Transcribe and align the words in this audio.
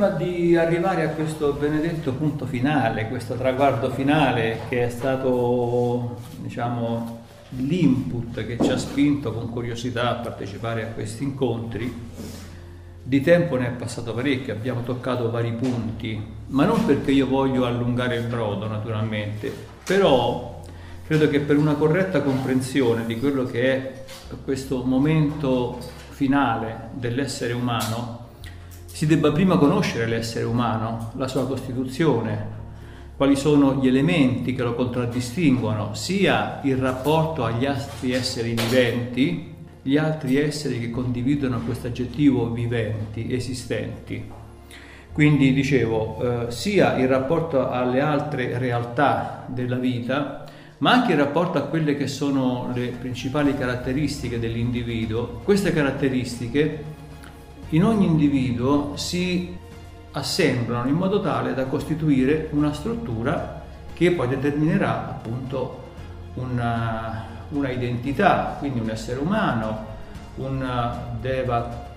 prima 0.00 0.16
di 0.16 0.56
arrivare 0.56 1.02
a 1.02 1.08
questo 1.10 1.52
benedetto 1.52 2.14
punto 2.14 2.46
finale, 2.46 3.08
questo 3.08 3.34
traguardo 3.34 3.90
finale 3.90 4.60
che 4.70 4.86
è 4.86 4.88
stato, 4.88 6.16
diciamo, 6.38 7.18
l'input 7.58 8.46
che 8.46 8.56
ci 8.58 8.70
ha 8.70 8.78
spinto 8.78 9.30
con 9.30 9.50
curiosità 9.50 10.08
a 10.08 10.14
partecipare 10.14 10.84
a 10.84 10.86
questi 10.86 11.24
incontri, 11.24 11.94
di 13.02 13.20
tempo 13.20 13.56
ne 13.56 13.66
è 13.66 13.70
passato 13.72 14.14
parecchio, 14.14 14.54
abbiamo 14.54 14.82
toccato 14.84 15.30
vari 15.30 15.52
punti, 15.52 16.18
ma 16.46 16.64
non 16.64 16.86
perché 16.86 17.10
io 17.10 17.26
voglio 17.26 17.66
allungare 17.66 18.16
il 18.16 18.24
brodo 18.24 18.66
naturalmente, 18.68 19.52
però 19.84 20.62
credo 21.06 21.28
che 21.28 21.40
per 21.40 21.58
una 21.58 21.74
corretta 21.74 22.22
comprensione 22.22 23.04
di 23.04 23.18
quello 23.18 23.44
che 23.44 23.62
è 23.62 24.04
questo 24.44 24.82
momento 24.82 25.78
finale 26.08 26.88
dell'essere 26.94 27.52
umano, 27.52 28.19
si 29.00 29.06
debba 29.06 29.32
prima 29.32 29.56
conoscere 29.56 30.04
l'essere 30.06 30.44
umano, 30.44 31.12
la 31.16 31.26
sua 31.26 31.46
costituzione, 31.46 32.46
quali 33.16 33.34
sono 33.34 33.76
gli 33.76 33.88
elementi 33.88 34.54
che 34.54 34.62
lo 34.62 34.74
contraddistinguono, 34.74 35.94
sia 35.94 36.60
il 36.64 36.76
rapporto 36.76 37.42
agli 37.42 37.64
altri 37.64 38.12
esseri 38.12 38.50
viventi, 38.54 39.54
gli 39.80 39.96
altri 39.96 40.36
esseri 40.36 40.78
che 40.78 40.90
condividono 40.90 41.60
questo 41.60 41.86
aggettivo 41.86 42.50
viventi, 42.50 43.32
esistenti. 43.32 44.22
Quindi 45.12 45.54
dicevo, 45.54 46.48
eh, 46.48 46.50
sia 46.50 46.98
il 46.98 47.08
rapporto 47.08 47.70
alle 47.70 48.02
altre 48.02 48.58
realtà 48.58 49.46
della 49.48 49.78
vita, 49.78 50.44
ma 50.80 50.92
anche 50.92 51.12
il 51.12 51.18
rapporto 51.18 51.56
a 51.56 51.62
quelle 51.62 51.96
che 51.96 52.06
sono 52.06 52.70
le 52.74 52.88
principali 52.88 53.56
caratteristiche 53.56 54.38
dell'individuo. 54.38 55.40
Queste 55.42 55.72
caratteristiche 55.72 56.89
in 57.70 57.84
ogni 57.84 58.06
individuo 58.06 58.92
si 58.96 59.56
assemblano 60.12 60.88
in 60.88 60.94
modo 60.96 61.20
tale 61.20 61.54
da 61.54 61.66
costituire 61.66 62.48
una 62.52 62.72
struttura 62.72 63.62
che 63.94 64.12
poi 64.12 64.28
determinerà 64.28 65.08
appunto 65.08 65.88
una, 66.34 67.26
una 67.50 67.70
identità, 67.70 68.56
quindi 68.58 68.80
un 68.80 68.90
essere 68.90 69.20
umano, 69.20 69.86
un 70.36 70.66
deva, 71.20 71.88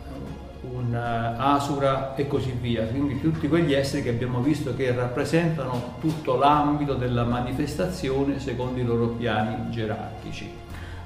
un 0.62 0.94
asura 0.94 2.16
e 2.16 2.28
così 2.28 2.52
via. 2.60 2.86
Quindi 2.86 3.20
tutti 3.20 3.48
quegli 3.48 3.74
esseri 3.74 4.04
che 4.04 4.10
abbiamo 4.10 4.42
visto 4.42 4.76
che 4.76 4.92
rappresentano 4.92 5.96
tutto 6.00 6.36
l'ambito 6.36 6.94
della 6.94 7.24
manifestazione 7.24 8.40
secondo 8.40 8.80
i 8.80 8.84
loro 8.84 9.08
piani 9.08 9.72
gerarchici. 9.72 10.52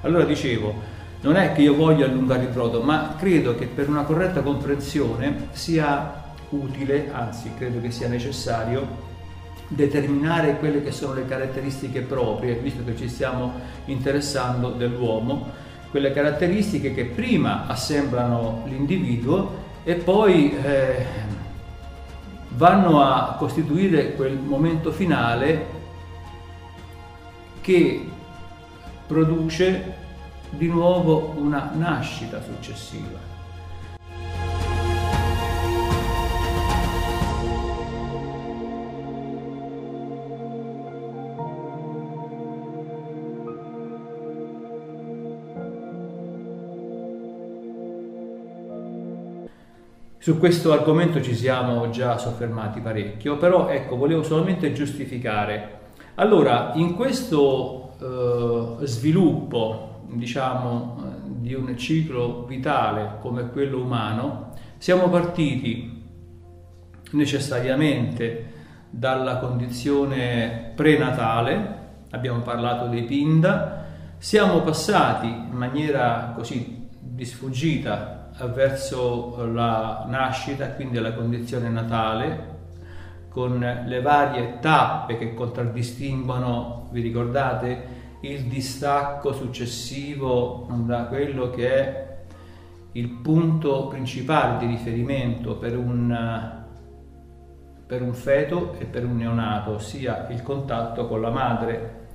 Allora 0.02 0.24
dicevo, 0.24 0.96
non 1.20 1.36
è 1.36 1.52
che 1.52 1.62
io 1.62 1.74
voglio 1.74 2.04
allungare 2.04 2.44
il 2.44 2.50
brodo, 2.50 2.80
ma 2.82 3.14
credo 3.18 3.54
che 3.56 3.66
per 3.66 3.88
una 3.88 4.04
corretta 4.04 4.42
comprensione 4.42 5.48
sia 5.50 6.26
utile, 6.50 7.10
anzi 7.12 7.50
credo 7.56 7.80
che 7.80 7.90
sia 7.90 8.08
necessario, 8.08 9.06
determinare 9.68 10.56
quelle 10.58 10.82
che 10.82 10.92
sono 10.92 11.14
le 11.14 11.26
caratteristiche 11.26 12.00
proprie, 12.00 12.54
visto 12.54 12.84
che 12.84 12.96
ci 12.96 13.08
stiamo 13.08 13.52
interessando 13.86 14.70
dell'uomo, 14.70 15.66
quelle 15.90 16.12
caratteristiche 16.12 16.94
che 16.94 17.04
prima 17.04 17.66
assemblano 17.66 18.62
l'individuo 18.66 19.66
e 19.84 19.94
poi 19.94 20.54
eh, 20.56 21.06
vanno 22.50 23.02
a 23.02 23.36
costituire 23.38 24.14
quel 24.14 24.36
momento 24.36 24.92
finale 24.92 25.76
che 27.60 28.08
produce 29.06 30.06
di 30.50 30.68
nuovo 30.68 31.34
una 31.36 31.72
nascita 31.74 32.40
successiva. 32.40 33.28
Su 50.28 50.36
questo 50.38 50.72
argomento 50.72 51.22
ci 51.22 51.34
siamo 51.34 51.88
già 51.88 52.18
soffermati 52.18 52.80
parecchio, 52.80 53.38
però 53.38 53.68
ecco, 53.68 53.96
volevo 53.96 54.22
solamente 54.22 54.74
giustificare. 54.74 55.78
Allora, 56.16 56.72
in 56.74 56.96
questo 56.96 57.92
eh, 57.98 58.84
sviluppo, 58.84 59.87
diciamo, 60.10 60.96
eh, 60.98 61.30
di 61.40 61.54
un 61.54 61.76
ciclo 61.76 62.44
vitale 62.44 63.16
come 63.20 63.50
quello 63.50 63.80
umano, 63.80 64.52
siamo 64.78 65.08
partiti 65.08 66.04
necessariamente 67.12 68.52
dalla 68.90 69.38
condizione 69.38 70.72
prenatale, 70.74 71.76
abbiamo 72.10 72.40
parlato 72.40 72.86
dei 72.86 73.02
Pinda, 73.04 73.86
siamo 74.18 74.60
passati 74.60 75.26
in 75.26 75.56
maniera 75.56 76.32
così 76.34 76.88
di 76.98 77.24
sfuggita 77.24 78.30
verso 78.52 79.44
la 79.52 80.04
nascita, 80.08 80.70
quindi 80.70 80.98
la 80.98 81.12
condizione 81.12 81.68
natale, 81.68 82.56
con 83.28 83.58
le 83.58 84.00
varie 84.00 84.58
tappe 84.60 85.18
che 85.18 85.34
contraddistinguono, 85.34 86.88
vi 86.90 87.00
ricordate, 87.00 87.96
il 88.20 88.44
distacco 88.44 89.32
successivo 89.32 90.66
da 90.84 91.04
quello 91.04 91.50
che 91.50 91.68
è 91.68 92.16
il 92.92 93.08
punto 93.08 93.86
principale 93.86 94.58
di 94.58 94.66
riferimento 94.66 95.56
per 95.56 95.76
un, 95.76 96.64
per 97.86 98.02
un 98.02 98.14
feto 98.14 98.74
e 98.78 98.86
per 98.86 99.04
un 99.04 99.18
neonato, 99.18 99.72
ossia 99.72 100.26
il 100.30 100.42
contatto 100.42 101.06
con 101.06 101.20
la 101.20 101.30
madre. 101.30 102.06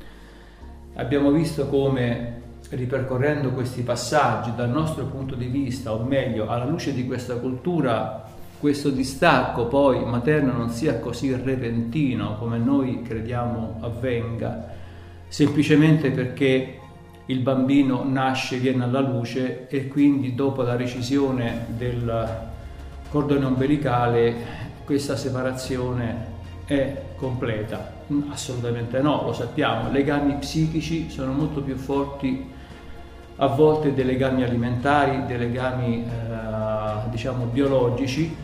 Abbiamo 0.95 1.31
visto 1.31 1.67
come 1.67 2.41
ripercorrendo 2.69 3.51
questi 3.51 3.81
passaggi 3.81 4.53
dal 4.55 4.69
nostro 4.69 5.05
punto 5.05 5.35
di 5.35 5.45
vista, 5.45 5.93
o 5.93 6.03
meglio, 6.03 6.47
alla 6.47 6.65
luce 6.65 6.93
di 6.93 7.05
questa 7.05 7.37
cultura, 7.37 8.25
questo 8.59 8.89
distacco 8.89 9.67
poi 9.67 10.03
materno 10.05 10.53
non 10.53 10.69
sia 10.69 10.99
così 10.99 11.33
repentino 11.35 12.37
come 12.37 12.57
noi 12.57 13.01
crediamo 13.01 13.77
avvenga, 13.81 14.81
semplicemente 15.33 16.11
perché 16.11 16.79
il 17.25 17.39
bambino 17.39 18.03
nasce, 18.05 18.57
viene 18.57 18.83
alla 18.83 18.99
luce 18.99 19.67
e 19.67 19.87
quindi 19.87 20.35
dopo 20.35 20.61
la 20.61 20.75
recisione 20.75 21.65
del 21.69 22.51
cordone 23.09 23.43
ombelicale 23.43 24.35
questa 24.85 25.15
separazione 25.15 26.27
è 26.65 27.01
completa. 27.15 27.93
Assolutamente 28.29 29.01
no, 29.01 29.23
lo 29.25 29.33
sappiamo, 29.33 29.89
legami 29.89 30.35
psichici 30.35 31.09
sono 31.09 31.31
molto 31.31 31.61
più 31.61 31.77
forti 31.77 32.51
a 33.37 33.47
volte 33.47 33.91
dei 33.95 34.05
legami 34.05 34.43
alimentari, 34.43 35.25
dei 35.25 35.39
legami 35.39 36.05
eh, 36.05 37.09
diciamo 37.09 37.45
biologici 37.45 38.35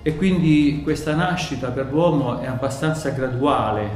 e 0.00 0.14
quindi 0.14 0.82
questa 0.84 1.12
nascita 1.16 1.70
per 1.70 1.90
l'uomo 1.90 2.38
è 2.38 2.46
abbastanza 2.46 3.10
graduale, 3.10 3.90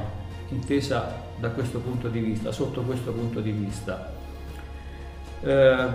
intesa 0.48 1.19
da 1.40 1.48
questo 1.48 1.78
punto 1.78 2.08
di 2.08 2.20
vista, 2.20 2.52
sotto 2.52 2.82
questo 2.82 3.12
punto 3.12 3.40
di 3.40 3.50
vista. 3.50 4.12
Eh, 5.42 5.86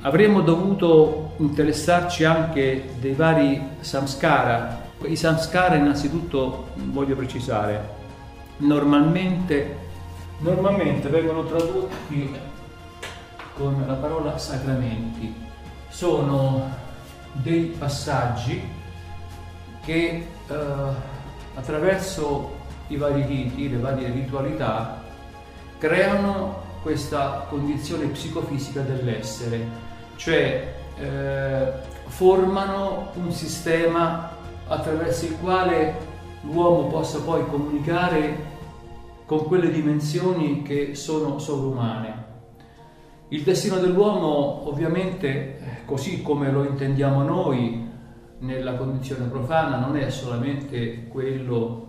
avremmo 0.00 0.40
dovuto 0.40 1.34
interessarci 1.36 2.24
anche 2.24 2.90
dei 2.98 3.14
vari 3.14 3.62
samskara. 3.80 4.86
I 5.04 5.14
samskara 5.14 5.76
innanzitutto 5.76 6.70
voglio 6.74 7.14
precisare, 7.14 7.88
normalmente, 8.58 9.76
normalmente 10.40 11.08
vengono 11.08 11.44
tradotti 11.44 12.36
con 13.54 13.84
la 13.86 13.94
parola 13.94 14.36
sacramenti. 14.38 15.32
Sono 15.88 16.68
dei 17.32 17.74
passaggi 17.78 18.60
che 19.84 20.26
eh, 20.48 20.54
attraverso 21.54 22.56
i 22.88 22.96
vari 22.96 23.24
riti, 23.24 23.70
le 23.70 23.78
varie 23.78 24.10
ritualità, 24.10 25.02
creano 25.78 26.66
questa 26.82 27.46
condizione 27.48 28.06
psicofisica 28.06 28.80
dell'essere, 28.80 29.66
cioè 30.16 30.74
eh, 30.98 31.72
formano 32.06 33.10
un 33.14 33.30
sistema 33.30 34.36
attraverso 34.66 35.26
il 35.26 35.36
quale 35.40 35.94
l'uomo 36.42 36.88
possa 36.88 37.20
poi 37.20 37.44
comunicare 37.46 38.46
con 39.26 39.44
quelle 39.44 39.70
dimensioni 39.70 40.62
che 40.62 40.94
sono 40.94 41.38
sovrumane. 41.38 42.26
Il 43.28 43.42
destino 43.42 43.76
dell'uomo 43.76 44.68
ovviamente, 44.68 45.82
così 45.84 46.22
come 46.22 46.50
lo 46.50 46.64
intendiamo 46.64 47.22
noi 47.22 47.86
nella 48.38 48.74
condizione 48.74 49.26
profana, 49.26 49.78
non 49.78 49.96
è 49.96 50.08
solamente 50.08 51.08
quello 51.08 51.87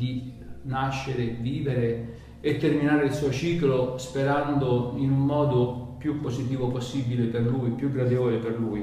di 0.00 0.32
nascere, 0.62 1.36
vivere 1.40 2.18
e 2.40 2.56
terminare 2.56 3.04
il 3.04 3.12
suo 3.12 3.30
ciclo 3.30 3.98
sperando 3.98 4.94
in 4.96 5.10
un 5.10 5.26
modo 5.26 5.96
più 5.98 6.20
positivo 6.20 6.68
possibile 6.68 7.26
per 7.26 7.42
lui, 7.42 7.70
più 7.72 7.92
gradevole 7.92 8.38
per 8.38 8.58
lui. 8.58 8.82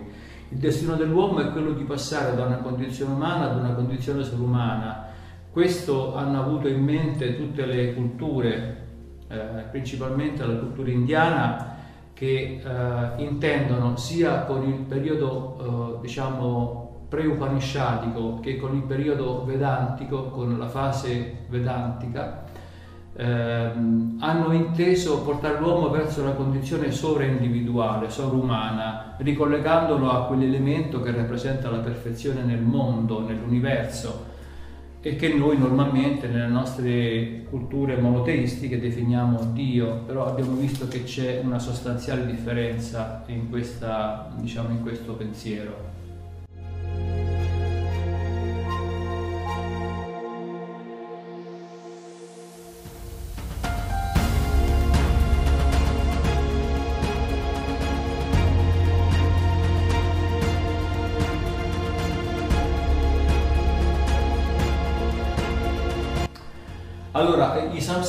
Il 0.50 0.60
destino 0.60 0.96
dell'uomo 0.96 1.40
è 1.40 1.52
quello 1.52 1.72
di 1.72 1.84
passare 1.84 2.36
da 2.36 2.46
una 2.46 2.58
condizione 2.58 3.14
umana 3.14 3.50
ad 3.50 3.58
una 3.58 3.74
condizione 3.74 4.24
sovrumana. 4.24 5.08
Questo 5.52 6.16
hanno 6.16 6.40
avuto 6.40 6.68
in 6.68 6.84
mente 6.84 7.36
tutte 7.36 7.66
le 7.66 7.96
culture, 7.96 8.86
eh, 9.28 9.36
principalmente 9.72 10.46
la 10.46 10.58
cultura 10.58 10.92
indiana, 10.92 11.76
che 12.14 12.62
eh, 12.64 13.24
intendono 13.24 13.98
sia 13.98 14.44
con 14.46 14.64
il 14.68 14.82
periodo 14.82 15.98
eh, 15.98 16.02
diciamo 16.02 16.87
pre-upanishadico 17.08 18.40
che 18.40 18.58
con 18.58 18.76
il 18.76 18.84
periodo 18.84 19.46
vedantico, 19.46 20.26
con 20.26 20.58
la 20.58 20.68
fase 20.68 21.46
vedantica, 21.48 22.44
ehm, 23.16 24.18
hanno 24.20 24.52
inteso 24.52 25.22
portare 25.24 25.60
l'uomo 25.60 25.90
verso 25.90 26.22
una 26.22 26.34
condizione 26.34 26.92
sovraindividuale, 26.92 28.10
sovrumana, 28.10 29.16
ricollegandolo 29.18 30.10
a 30.10 30.26
quell'elemento 30.26 31.02
che 31.02 31.12
rappresenta 31.12 31.70
la 31.70 31.80
perfezione 31.80 32.44
nel 32.44 32.62
mondo, 32.62 33.26
nell'universo 33.26 34.36
e 35.00 35.16
che 35.16 35.34
noi 35.34 35.58
normalmente 35.58 36.28
nelle 36.28 36.48
nostre 36.48 37.44
culture 37.50 37.96
monoteistiche 37.98 38.80
definiamo 38.80 39.52
Dio, 39.54 40.02
però 40.06 40.26
abbiamo 40.26 40.54
visto 40.56 40.88
che 40.88 41.04
c'è 41.04 41.40
una 41.44 41.60
sostanziale 41.60 42.26
differenza 42.26 43.24
in, 43.28 43.50
questa, 43.50 44.30
diciamo, 44.36 44.70
in 44.70 44.82
questo 44.82 45.14
pensiero. 45.14 45.97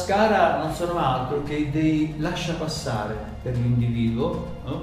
I 0.09 0.11
samskara 0.11 0.59
non 0.63 0.73
sono 0.73 0.99
altro 0.99 1.43
che 1.43 1.71
dei 1.71 2.15
lascia 2.17 2.55
passare 2.55 3.15
per 3.43 3.55
l'individuo 3.55 4.57
no? 4.65 4.83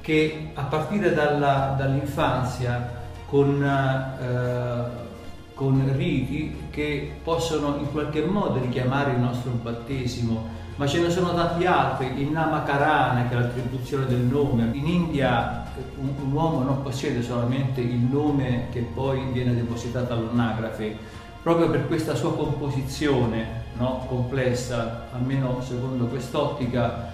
che 0.00 0.50
a 0.54 0.62
partire 0.62 1.12
dalla, 1.12 1.74
dall'infanzia 1.76 3.00
con, 3.26 3.62
eh, 3.62 5.54
con 5.54 5.92
riti 5.94 6.68
che 6.70 7.16
possono 7.22 7.76
in 7.76 7.92
qualche 7.92 8.24
modo 8.24 8.60
richiamare 8.60 9.12
il 9.12 9.18
nostro 9.18 9.50
battesimo, 9.52 10.48
ma 10.76 10.86
ce 10.86 11.00
ne 11.00 11.10
sono 11.10 11.34
tanti 11.34 11.66
altri, 11.66 12.20
il 12.20 12.30
Namakarana 12.30 13.28
che 13.28 13.34
è 13.36 13.38
l'attribuzione 13.38 14.06
del 14.06 14.20
nome. 14.20 14.70
In 14.72 14.86
India 14.86 15.66
un, 15.96 16.12
un 16.20 16.32
uomo 16.32 16.62
non 16.62 16.82
possiede 16.82 17.22
solamente 17.22 17.80
il 17.80 18.08
nome 18.10 18.68
che 18.72 18.80
poi 18.80 19.22
viene 19.32 19.54
depositato 19.54 20.14
all'anagrafe, 20.14 20.96
proprio 21.42 21.70
per 21.70 21.86
questa 21.86 22.14
sua 22.14 22.34
composizione 22.34 23.61
no, 23.78 24.04
complessa, 24.08 25.06
almeno 25.12 25.60
secondo 25.62 26.06
quest'ottica, 26.06 27.10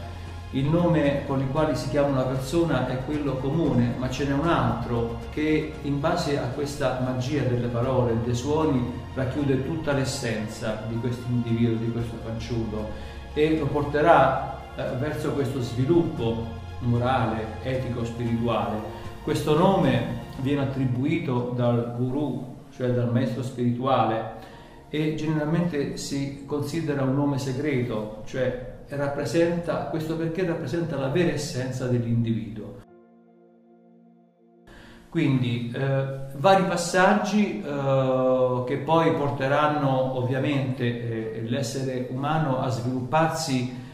il 0.53 0.65
nome 0.65 1.25
con 1.27 1.41
il 1.41 1.49
quale 1.49 1.75
si 1.75 1.91
chiama 1.91 2.09
una 2.09 2.23
persona 2.23 2.89
è 2.89 3.05
quello 3.05 3.35
comune, 3.35 3.95
ma 3.99 4.09
ce 4.09 4.25
n'è 4.25 4.33
un 4.33 4.49
altro 4.49 5.19
che 5.31 5.75
in 5.83 6.01
base 6.01 6.39
a 6.39 6.47
questa 6.47 7.01
magia 7.05 7.43
delle 7.43 7.67
parole, 7.67 8.17
dei 8.25 8.35
suoni, 8.35 8.83
racchiude 9.15 9.67
tutta 9.67 9.93
l'essenza 9.93 10.85
di 10.89 10.97
questo 10.97 11.25
individuo, 11.29 11.77
di 11.77 11.93
questo 11.93 12.17
fanciullo 12.25 12.89
e 13.35 13.59
lo 13.59 13.67
porterà 13.67 14.59
eh, 14.75 14.97
verso 14.99 15.33
questo 15.33 15.61
sviluppo 15.61 16.47
morale, 16.81 17.45
etico, 17.63 18.05
spirituale. 18.05 18.77
Questo 19.23 19.57
nome 19.57 20.27
viene 20.39 20.63
attribuito 20.63 21.53
dal 21.55 21.95
guru, 21.97 22.57
cioè 22.75 22.89
dal 22.91 23.13
maestro 23.13 23.43
spirituale, 23.43 24.37
e 24.91 25.15
generalmente 25.15 25.97
si 25.97 26.45
considera 26.47 27.03
un 27.03 27.15
nome 27.15 27.39
segreto, 27.39 28.23
cioè 28.27 28.77
rappresenta, 28.89 29.87
questo 29.87 30.17
perché 30.17 30.47
rappresenta 30.47 30.97
la 30.97 31.09
vera 31.09 31.33
essenza 31.33 31.87
dell'individuo. 31.87 32.87
Quindi 35.11 35.73
eh, 35.75 36.19
vari 36.37 36.65
passaggi 36.65 37.63
eh, 37.63 38.65
che 38.67 38.77
poi 38.79 39.13
porteranno 39.15 40.17
ovviamente 40.17 41.35
eh, 41.35 41.43
l'essere 41.43 42.09
umano 42.11 42.61
a 42.61 42.69
svilupparsi 42.69 43.87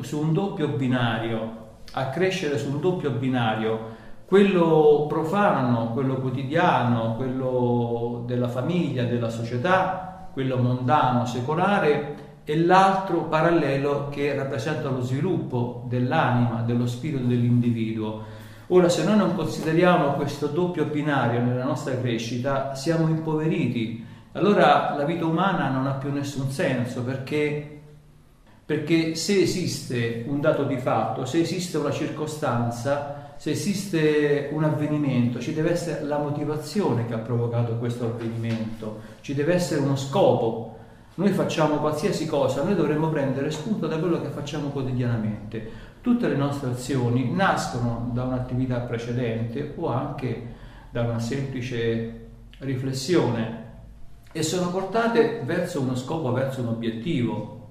su 0.00 0.18
un 0.18 0.32
doppio 0.32 0.68
binario, 0.68 1.60
a 1.92 2.08
crescere 2.08 2.56
su 2.56 2.70
un 2.70 2.80
doppio 2.80 3.10
binario, 3.10 4.00
quello 4.24 5.04
profano, 5.08 5.90
quello 5.92 6.16
quotidiano, 6.16 7.16
quello 7.16 8.24
della 8.26 8.48
famiglia, 8.48 9.04
della 9.04 9.28
società 9.28 10.11
quello 10.32 10.56
mondano, 10.58 11.26
secolare, 11.26 12.16
e 12.44 12.58
l'altro 12.58 13.24
parallelo 13.24 14.08
che 14.08 14.34
rappresenta 14.34 14.88
lo 14.88 15.02
sviluppo 15.02 15.84
dell'anima, 15.88 16.62
dello 16.62 16.86
spirito 16.86 17.24
dell'individuo. 17.24 18.24
Ora, 18.68 18.88
se 18.88 19.04
noi 19.04 19.16
non 19.16 19.34
consideriamo 19.34 20.12
questo 20.12 20.46
doppio 20.46 20.86
binario 20.86 21.40
nella 21.40 21.64
nostra 21.64 21.96
crescita, 21.98 22.74
siamo 22.74 23.08
impoveriti. 23.08 24.04
Allora 24.32 24.94
la 24.96 25.04
vita 25.04 25.26
umana 25.26 25.68
non 25.68 25.86
ha 25.86 25.92
più 25.92 26.10
nessun 26.10 26.50
senso 26.50 27.02
perché, 27.02 27.80
perché 28.64 29.14
se 29.14 29.40
esiste 29.40 30.24
un 30.26 30.40
dato 30.40 30.64
di 30.64 30.78
fatto, 30.78 31.26
se 31.26 31.40
esiste 31.40 31.76
una 31.76 31.90
circostanza, 31.90 33.21
se 33.42 33.50
esiste 33.50 34.50
un 34.52 34.62
avvenimento, 34.62 35.40
ci 35.40 35.52
deve 35.52 35.72
essere 35.72 36.04
la 36.04 36.18
motivazione 36.18 37.06
che 37.06 37.14
ha 37.14 37.18
provocato 37.18 37.74
questo 37.74 38.04
avvenimento, 38.04 39.00
ci 39.20 39.34
deve 39.34 39.54
essere 39.54 39.80
uno 39.80 39.96
scopo. 39.96 40.78
Noi 41.16 41.32
facciamo 41.32 41.78
qualsiasi 41.78 42.24
cosa, 42.26 42.62
noi 42.62 42.76
dovremmo 42.76 43.08
prendere 43.08 43.50
spunto 43.50 43.88
da 43.88 43.98
quello 43.98 44.20
che 44.20 44.28
facciamo 44.28 44.68
quotidianamente. 44.68 45.70
Tutte 46.00 46.28
le 46.28 46.36
nostre 46.36 46.70
azioni 46.70 47.32
nascono 47.34 48.10
da 48.12 48.22
un'attività 48.22 48.78
precedente 48.78 49.74
o 49.76 49.88
anche 49.88 50.54
da 50.90 51.02
una 51.02 51.18
semplice 51.18 52.28
riflessione 52.58 53.70
e 54.30 54.44
sono 54.44 54.70
portate 54.70 55.42
verso 55.44 55.80
uno 55.80 55.96
scopo, 55.96 56.30
verso 56.30 56.60
un 56.60 56.68
obiettivo. 56.68 57.70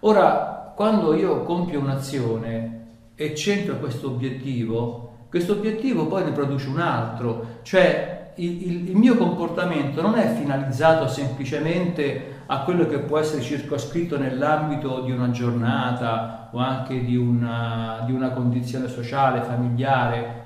Ora, 0.00 0.74
quando 0.76 1.14
io 1.14 1.44
compio 1.44 1.80
un'azione, 1.80 2.81
e 3.22 3.34
centra 3.36 3.76
questo 3.76 4.08
obiettivo, 4.08 5.10
questo 5.28 5.52
obiettivo 5.52 6.06
poi 6.06 6.24
ne 6.24 6.32
produce 6.32 6.68
un 6.68 6.80
altro, 6.80 7.60
cioè 7.62 8.32
il, 8.36 8.66
il, 8.66 8.88
il, 8.90 8.96
mio 8.96 9.16
comportamento 9.16 10.02
non 10.02 10.16
è 10.16 10.34
finalizzato 10.34 11.06
semplicemente 11.06 12.40
a 12.46 12.62
quello 12.62 12.86
che 12.86 12.98
può 12.98 13.18
essere 13.18 13.42
circoscritto 13.42 14.18
nell'ambito 14.18 15.02
di 15.02 15.12
una 15.12 15.30
giornata 15.30 16.50
o 16.52 16.58
anche 16.58 17.04
di 17.04 17.16
una, 17.16 18.02
di 18.04 18.12
una 18.12 18.30
condizione 18.30 18.88
sociale, 18.88 19.42
familiare, 19.42 20.40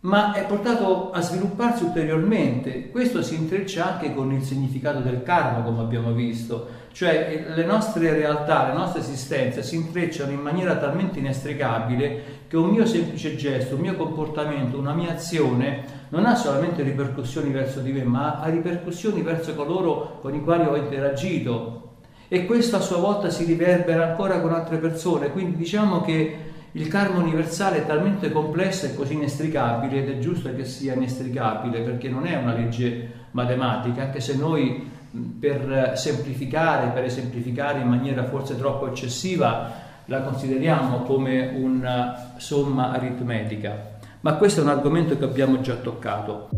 ma 0.00 0.32
è 0.32 0.46
portato 0.46 1.10
a 1.10 1.20
svilupparsi 1.20 1.84
ulteriormente. 1.84 2.90
Questo 2.90 3.22
si 3.22 3.34
intreccia 3.34 3.94
anche 3.94 4.14
con 4.14 4.32
il 4.32 4.42
significato 4.42 5.00
del 5.00 5.22
karma, 5.24 5.62
come 5.62 5.80
abbiamo 5.80 6.12
visto, 6.12 6.84
cioè 6.96 7.44
le 7.54 7.64
nostre 7.66 8.14
realtà, 8.14 8.68
le 8.68 8.72
nostre 8.72 9.00
esistenze 9.00 9.62
si 9.62 9.76
intrecciano 9.76 10.32
in 10.32 10.40
maniera 10.40 10.76
talmente 10.76 11.18
inestricabile 11.18 12.22
che 12.48 12.56
un 12.56 12.70
mio 12.70 12.86
semplice 12.86 13.36
gesto, 13.36 13.74
un 13.74 13.82
mio 13.82 13.96
comportamento, 13.96 14.78
una 14.78 14.94
mia 14.94 15.12
azione 15.12 15.84
non 16.08 16.24
ha 16.24 16.34
solamente 16.34 16.82
ripercussioni 16.82 17.50
verso 17.50 17.80
di 17.80 17.92
me, 17.92 18.02
ma 18.02 18.40
ha 18.40 18.48
ripercussioni 18.48 19.20
verso 19.20 19.54
coloro 19.54 20.20
con 20.22 20.34
i 20.34 20.42
quali 20.42 20.64
ho 20.64 20.74
interagito. 20.74 21.96
E 22.28 22.46
questo 22.46 22.76
a 22.76 22.80
sua 22.80 22.96
volta 22.96 23.28
si 23.28 23.44
riverbera 23.44 24.08
ancora 24.08 24.40
con 24.40 24.54
altre 24.54 24.78
persone, 24.78 25.30
quindi 25.32 25.54
diciamo 25.54 26.00
che 26.00 26.36
il 26.72 26.88
karma 26.88 27.18
universale 27.18 27.82
è 27.82 27.86
talmente 27.86 28.32
complesso 28.32 28.86
e 28.86 28.94
così 28.94 29.12
inestricabile 29.12 29.98
ed 29.98 30.08
è 30.08 30.18
giusto 30.18 30.50
che 30.54 30.64
sia 30.64 30.94
inestricabile 30.94 31.82
perché 31.82 32.08
non 32.08 32.26
è 32.26 32.36
una 32.36 32.54
legge 32.54 33.24
matematica, 33.32 34.04
anche 34.04 34.20
se 34.20 34.34
noi 34.34 34.94
per 35.38 35.92
semplificare, 35.96 36.90
per 36.92 37.04
esemplificare 37.04 37.80
in 37.80 37.88
maniera 37.88 38.24
forse 38.24 38.56
troppo 38.56 38.88
eccessiva, 38.88 39.84
la 40.06 40.22
consideriamo 40.22 41.02
come 41.02 41.52
una 41.56 42.32
somma 42.36 42.92
aritmetica. 42.92 43.94
Ma 44.20 44.34
questo 44.34 44.60
è 44.60 44.62
un 44.62 44.70
argomento 44.70 45.16
che 45.18 45.24
abbiamo 45.24 45.60
già 45.60 45.74
toccato. 45.74 46.48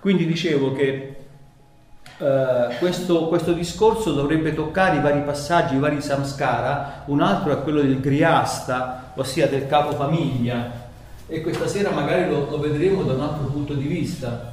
Quindi 0.00 0.24
dicevo 0.24 0.72
che 0.72 1.19
Uh, 2.20 2.76
questo, 2.78 3.28
questo, 3.28 3.54
discorso 3.54 4.12
dovrebbe 4.12 4.52
toccare 4.52 4.98
i 4.98 5.00
vari 5.00 5.22
passaggi, 5.22 5.76
i 5.76 5.78
vari 5.78 6.02
samskara, 6.02 7.04
un 7.06 7.22
altro 7.22 7.50
è 7.50 7.62
quello 7.62 7.80
del 7.80 7.98
griasta, 7.98 9.12
ossia 9.14 9.48
del 9.48 9.66
capofamiglia, 9.66 10.70
e 11.26 11.40
questa 11.40 11.66
sera 11.66 11.90
magari 11.92 12.28
lo, 12.28 12.46
lo 12.50 12.60
vedremo 12.60 13.04
da 13.04 13.14
un 13.14 13.20
altro 13.22 13.46
punto 13.46 13.72
di 13.72 13.86
vista. 13.86 14.52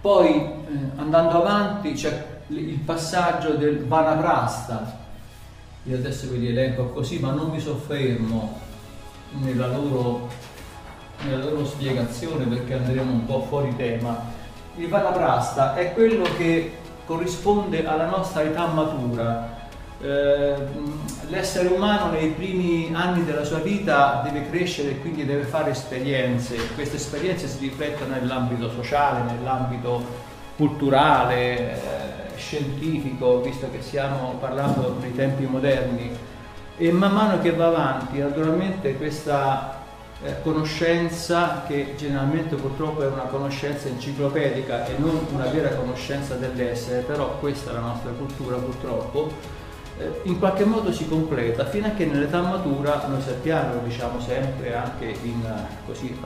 Poi 0.00 0.36
eh, 0.36 0.52
andando 0.96 1.42
avanti 1.42 1.92
c'è 1.92 2.24
il 2.46 2.78
passaggio 2.78 3.50
del 3.50 3.84
Vanaprasta, 3.84 4.96
io 5.82 5.96
adesso 5.96 6.30
ve 6.30 6.36
li 6.38 6.48
elenco 6.48 6.86
così, 6.92 7.18
ma 7.18 7.30
non 7.32 7.50
mi 7.50 7.60
soffermo 7.60 8.58
nella 9.32 9.66
loro, 9.66 10.28
nella 11.24 11.44
loro 11.44 11.66
spiegazione 11.66 12.46
perché 12.46 12.72
andremo 12.72 13.12
un 13.12 13.26
po' 13.26 13.42
fuori 13.42 13.76
tema. 13.76 14.37
Il 14.78 14.86
Vanaprasta 14.86 15.74
è 15.74 15.92
quello 15.92 16.24
che 16.36 16.76
corrisponde 17.04 17.84
alla 17.84 18.06
nostra 18.06 18.42
età 18.42 18.66
matura. 18.66 19.56
Eh, 20.00 20.54
l'essere 21.30 21.66
umano 21.66 22.12
nei 22.12 22.28
primi 22.28 22.88
anni 22.94 23.24
della 23.24 23.42
sua 23.42 23.58
vita 23.58 24.20
deve 24.22 24.48
crescere 24.48 24.90
e 24.90 25.00
quindi 25.00 25.26
deve 25.26 25.42
fare 25.42 25.72
esperienze. 25.72 26.54
Queste 26.76 26.94
esperienze 26.94 27.48
si 27.48 27.58
riflettono 27.58 28.14
nell'ambito 28.14 28.70
sociale, 28.70 29.32
nell'ambito 29.32 30.00
culturale, 30.56 31.72
eh, 31.72 32.36
scientifico, 32.36 33.40
visto 33.40 33.68
che 33.72 33.82
stiamo 33.82 34.36
parlando 34.38 34.96
dei 35.00 35.12
tempi 35.12 35.44
moderni. 35.46 36.16
E 36.76 36.92
man 36.92 37.12
mano 37.12 37.40
che 37.40 37.50
va 37.50 37.66
avanti, 37.66 38.20
naturalmente 38.20 38.96
questa 38.96 39.77
eh, 40.22 40.42
conoscenza 40.42 41.64
che 41.66 41.94
generalmente 41.96 42.56
purtroppo 42.56 43.02
è 43.02 43.06
una 43.06 43.22
conoscenza 43.22 43.88
enciclopedica 43.88 44.86
e 44.86 44.96
non 44.98 45.26
una 45.32 45.46
vera 45.46 45.70
conoscenza 45.70 46.34
dell'essere, 46.34 47.02
però 47.02 47.38
questa 47.38 47.70
è 47.70 47.74
la 47.74 47.80
nostra 47.80 48.10
cultura 48.10 48.56
purtroppo, 48.56 49.30
eh, 49.98 50.20
in 50.24 50.38
qualche 50.38 50.64
modo 50.64 50.92
si 50.92 51.08
completa 51.08 51.66
fino 51.66 51.86
a 51.86 51.90
che 51.90 52.06
nell'età 52.06 52.40
matura 52.40 53.06
noi 53.06 53.22
sappiamo, 53.22 53.74
lo 53.74 53.80
diciamo 53.84 54.20
sempre 54.20 54.74
anche 54.74 55.16
in, 55.22 55.42
così, 55.86 56.18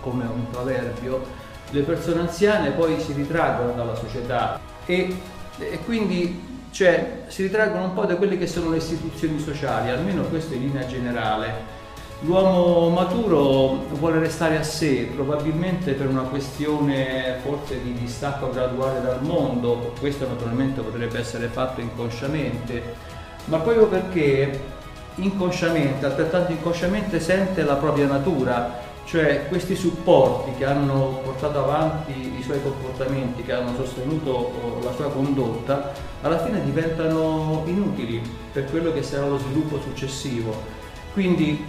come 0.00 0.24
un 0.24 0.48
proverbio, 0.50 1.46
le 1.70 1.82
persone 1.82 2.20
anziane 2.20 2.70
poi 2.70 2.98
si 2.98 3.12
ritraggono 3.12 3.72
dalla 3.72 3.94
società 3.94 4.58
e, 4.86 5.14
e 5.58 5.78
quindi 5.84 6.46
cioè, 6.70 7.24
si 7.26 7.42
ritraggono 7.42 7.84
un 7.84 7.94
po' 7.94 8.04
da 8.04 8.16
quelle 8.16 8.38
che 8.38 8.46
sono 8.46 8.70
le 8.70 8.76
istituzioni 8.76 9.38
sociali, 9.38 9.90
almeno 9.90 10.22
questo 10.24 10.54
in 10.54 10.60
linea 10.60 10.86
generale 10.86 11.76
L'uomo 12.22 12.88
maturo 12.88 13.84
vuole 13.92 14.18
restare 14.18 14.58
a 14.58 14.64
sé, 14.64 15.08
probabilmente 15.14 15.92
per 15.92 16.08
una 16.08 16.22
questione 16.22 17.38
forse 17.44 17.80
di 17.80 17.92
distacco 17.92 18.50
graduale 18.50 19.00
dal 19.00 19.22
mondo, 19.22 19.92
questo 20.00 20.26
naturalmente 20.26 20.80
potrebbe 20.80 21.20
essere 21.20 21.46
fatto 21.46 21.80
inconsciamente, 21.80 22.82
ma 23.44 23.58
proprio 23.58 23.86
perché 23.86 24.60
inconsciamente, 25.14 26.04
altrettanto 26.06 26.50
inconsciamente 26.50 27.20
sente 27.20 27.62
la 27.62 27.76
propria 27.76 28.08
natura, 28.08 28.86
cioè 29.04 29.46
questi 29.46 29.76
supporti 29.76 30.50
che 30.58 30.64
hanno 30.64 31.20
portato 31.22 31.60
avanti 31.62 32.34
i 32.36 32.42
suoi 32.42 32.60
comportamenti, 32.60 33.44
che 33.44 33.52
hanno 33.52 33.76
sostenuto 33.76 34.30
oh, 34.30 34.80
la 34.82 34.92
sua 34.92 35.08
condotta, 35.08 35.92
alla 36.22 36.44
fine 36.44 36.64
diventano 36.64 37.62
inutili 37.66 38.20
per 38.52 38.64
quello 38.64 38.92
che 38.92 39.04
sarà 39.04 39.28
lo 39.28 39.38
sviluppo 39.38 39.80
successivo. 39.80 40.52
Quindi 41.12 41.64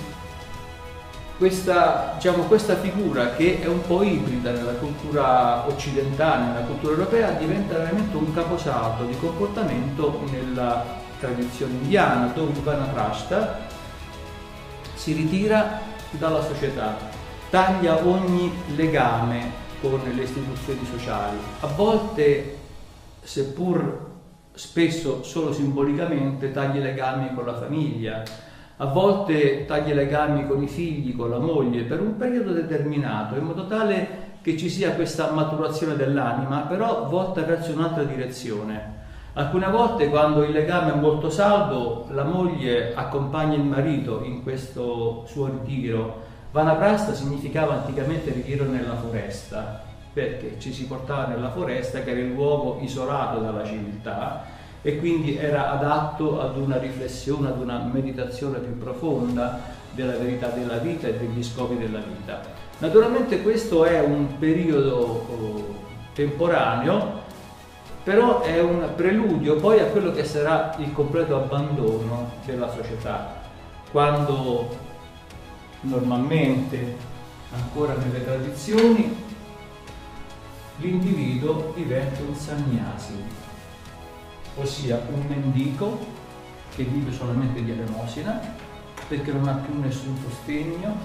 questa, 1.39 2.15
diciamo, 2.15 2.43
questa 2.43 2.75
figura 2.75 3.31
che 3.31 3.61
è 3.61 3.65
un 3.65 3.79
po' 3.87 4.03
ibrida 4.03 4.51
nella 4.51 4.73
cultura 4.73 5.65
occidentale, 5.65 6.47
nella 6.47 6.65
cultura 6.65 6.91
europea, 6.91 7.31
diventa 7.31 7.77
veramente 7.77 8.17
un 8.17 8.33
caposaldo 8.33 9.05
di 9.05 9.17
comportamento 9.17 10.21
nella 10.29 10.83
tradizione 11.17 11.75
indiana, 11.75 12.27
dove 12.35 12.51
il 12.51 12.59
Vanaprashta 12.59 13.57
si 14.95 15.13
ritira 15.13 15.79
dalla 16.11 16.43
società, 16.43 16.97
taglia 17.49 18.05
ogni 18.05 18.51
legame 18.75 19.67
con 19.79 19.97
le 20.13 20.21
istituzioni 20.21 20.85
sociali. 20.91 21.37
A 21.61 21.67
volte, 21.67 22.57
seppur 23.21 24.07
spesso 24.51 25.23
solo 25.23 25.53
simbolicamente, 25.53 26.51
taglia 26.51 26.81
i 26.81 26.83
legami 26.83 27.33
con 27.33 27.45
la 27.45 27.57
famiglia, 27.57 28.23
a 28.81 28.85
volte 28.85 29.65
taglia 29.65 29.91
i 29.91 29.95
legami 29.95 30.47
con 30.47 30.63
i 30.63 30.67
figli, 30.67 31.13
con 31.13 31.29
la 31.29 31.37
moglie, 31.37 31.83
per 31.83 31.99
un 31.99 32.15
periodo 32.15 32.53
determinato, 32.53 33.35
in 33.35 33.43
modo 33.43 33.67
tale 33.67 34.27
che 34.41 34.55
ci 34.55 34.69
sia 34.69 34.93
questa 34.93 35.31
maturazione 35.31 35.97
dell'anima, 35.97 36.59
però 36.59 37.05
volta 37.09 37.41
verso 37.41 37.73
un'altra 37.73 38.03
direzione. 38.03 38.97
Alcune 39.33 39.67
volte 39.67 40.07
quando 40.07 40.43
il 40.43 40.51
legame 40.51 40.93
è 40.93 40.95
molto 40.95 41.29
saldo, 41.29 42.07
la 42.11 42.23
moglie 42.23 42.93
accompagna 42.95 43.55
il 43.55 43.63
marito 43.63 44.23
in 44.23 44.43
questo 44.43 45.25
suo 45.27 45.47
ritiro. 45.47 46.27
Vanaprasta 46.51 47.13
significava 47.13 47.73
anticamente 47.73 48.31
ritiro 48.31 48.63
nella 48.63 48.95
foresta, 48.95 49.83
perché 50.13 50.55
ci 50.57 50.71
si 50.71 50.85
portava 50.85 51.27
nella 51.27 51.51
foresta 51.51 52.01
che 52.01 52.11
era 52.11 52.19
il 52.21 52.31
luogo 52.31 52.79
isolato 52.79 53.39
dalla 53.39 53.65
civiltà 53.65 54.57
e 54.81 54.97
quindi 54.97 55.35
era 55.35 55.71
adatto 55.71 56.39
ad 56.39 56.57
una 56.57 56.77
riflessione, 56.77 57.49
ad 57.49 57.59
una 57.59 57.89
meditazione 57.91 58.59
più 58.59 58.77
profonda 58.77 59.59
della 59.91 60.17
verità 60.17 60.47
della 60.47 60.77
vita 60.77 61.07
e 61.07 61.17
degli 61.17 61.43
scopi 61.43 61.77
della 61.77 61.99
vita. 61.99 62.41
Naturalmente 62.79 63.41
questo 63.41 63.83
è 63.83 63.99
un 63.99 64.37
periodo 64.37 64.95
oh, 64.95 65.75
temporaneo, 66.13 67.27
però 68.03 68.41
è 68.41 68.61
un 68.61 68.89
preludio 68.95 69.57
poi 69.57 69.79
a 69.79 69.85
quello 69.85 70.13
che 70.13 70.23
sarà 70.23 70.73
il 70.77 70.93
completo 70.93 71.35
abbandono 71.35 72.31
della 72.45 72.71
società, 72.71 73.35
quando 73.91 74.69
normalmente, 75.81 76.95
ancora 77.53 77.95
nelle 77.95 78.23
tradizioni, 78.23 79.27
l'individuo 80.77 81.73
diventa 81.75 82.21
un 82.21 82.33
sannyasi, 82.33 83.13
ossia 84.59 85.01
un 85.11 85.25
mendico 85.27 85.97
che 86.75 86.83
vive 86.83 87.11
solamente 87.11 87.63
di 87.63 87.71
elemosina 87.71 88.39
perché 89.07 89.31
non 89.31 89.47
ha 89.47 89.53
più 89.53 89.79
nessun 89.79 90.15
sostegno, 90.21 90.95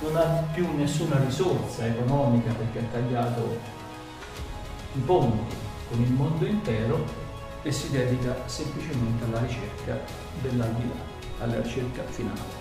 non 0.00 0.16
ha 0.16 0.44
più 0.52 0.66
nessuna 0.76 1.18
risorsa 1.18 1.86
economica 1.86 2.52
perché 2.52 2.78
ha 2.78 2.90
tagliato 2.92 3.58
i 4.94 5.00
ponti 5.00 5.54
con 5.90 6.00
il 6.00 6.12
mondo 6.12 6.44
intero 6.44 7.04
e 7.62 7.72
si 7.72 7.90
dedica 7.90 8.36
semplicemente 8.46 9.24
alla 9.24 9.40
ricerca 9.40 10.00
dell'aldilà, 10.40 10.94
alla 11.40 11.60
ricerca 11.60 12.02
finale. 12.04 12.57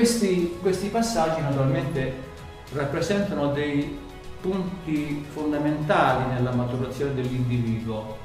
Questi, 0.00 0.56
questi 0.62 0.88
passaggi 0.88 1.42
naturalmente 1.42 2.22
rappresentano 2.72 3.48
dei 3.48 3.98
punti 4.40 5.26
fondamentali 5.28 6.32
nella 6.32 6.52
maturazione 6.52 7.12
dell'individuo. 7.12 8.16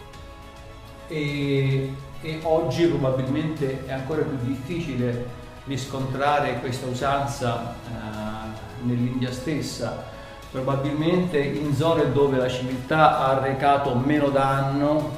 E, 1.09 1.93
e, 2.21 2.39
oggi 2.43 2.85
probabilmente 2.85 3.85
è 3.85 3.91
ancora 3.91 4.21
più 4.21 4.37
difficile 4.43 5.25
riscontrare 5.65 6.61
questa 6.61 6.85
usanza 6.85 7.73
eh, 7.73 8.85
nell'India 8.85 9.33
stessa, 9.33 10.01
probabilmente 10.49 11.39
in 11.39 11.75
zone 11.75 12.09
dove 12.13 12.37
la 12.37 12.47
civiltà 12.47 13.19
ha 13.19 13.31
arrecato 13.31 13.93
meno 13.95 14.29
danno 14.29 15.11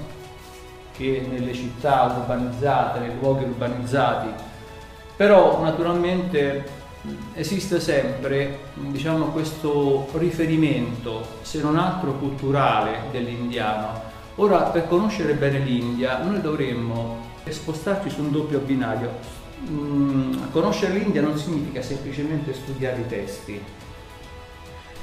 che 0.94 1.24
nelle 1.30 1.54
città 1.54 2.16
urbanizzate, 2.18 2.98
nei 2.98 3.16
luoghi 3.20 3.44
urbanizzati 3.44 4.47
però 5.18 5.62
naturalmente 5.64 6.86
esiste 7.34 7.80
sempre 7.80 8.60
diciamo, 8.76 9.28
questo 9.28 10.08
riferimento, 10.14 11.26
se 11.42 11.60
non 11.60 11.78
altro 11.78 12.14
culturale, 12.14 13.04
dell'indiano. 13.12 14.06
Ora, 14.36 14.60
per 14.64 14.88
conoscere 14.88 15.34
bene 15.34 15.60
l'India, 15.60 16.22
noi 16.24 16.40
dovremmo 16.40 17.26
spostarci 17.48 18.10
su 18.10 18.22
un 18.22 18.32
doppio 18.32 18.60
binario. 18.60 19.10
Mm, 19.70 20.52
conoscere 20.52 20.94
l'India 20.94 21.22
non 21.22 21.38
significa 21.38 21.82
semplicemente 21.82 22.54
studiare 22.54 23.02
i 23.02 23.08
testi. 23.08 23.60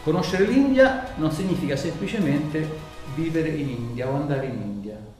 Conoscere 0.04 0.44
l'India 0.44 1.14
non 1.16 1.32
significa 1.32 1.76
semplicemente 1.76 2.92
vivere 3.14 3.48
in 3.48 3.68
India 3.68 4.08
o 4.08 4.14
andare 4.14 4.46
in 4.46 4.60
India 4.60 5.12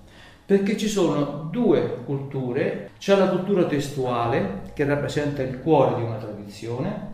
perché 0.46 0.76
ci 0.76 0.88
sono 0.88 1.48
due 1.50 2.00
culture, 2.04 2.90
c'è 2.98 3.16
la 3.16 3.28
cultura 3.28 3.64
testuale 3.64 4.70
che 4.74 4.84
rappresenta 4.84 5.42
il 5.42 5.60
cuore 5.60 5.96
di 5.96 6.02
una 6.02 6.16
tradizione, 6.16 7.12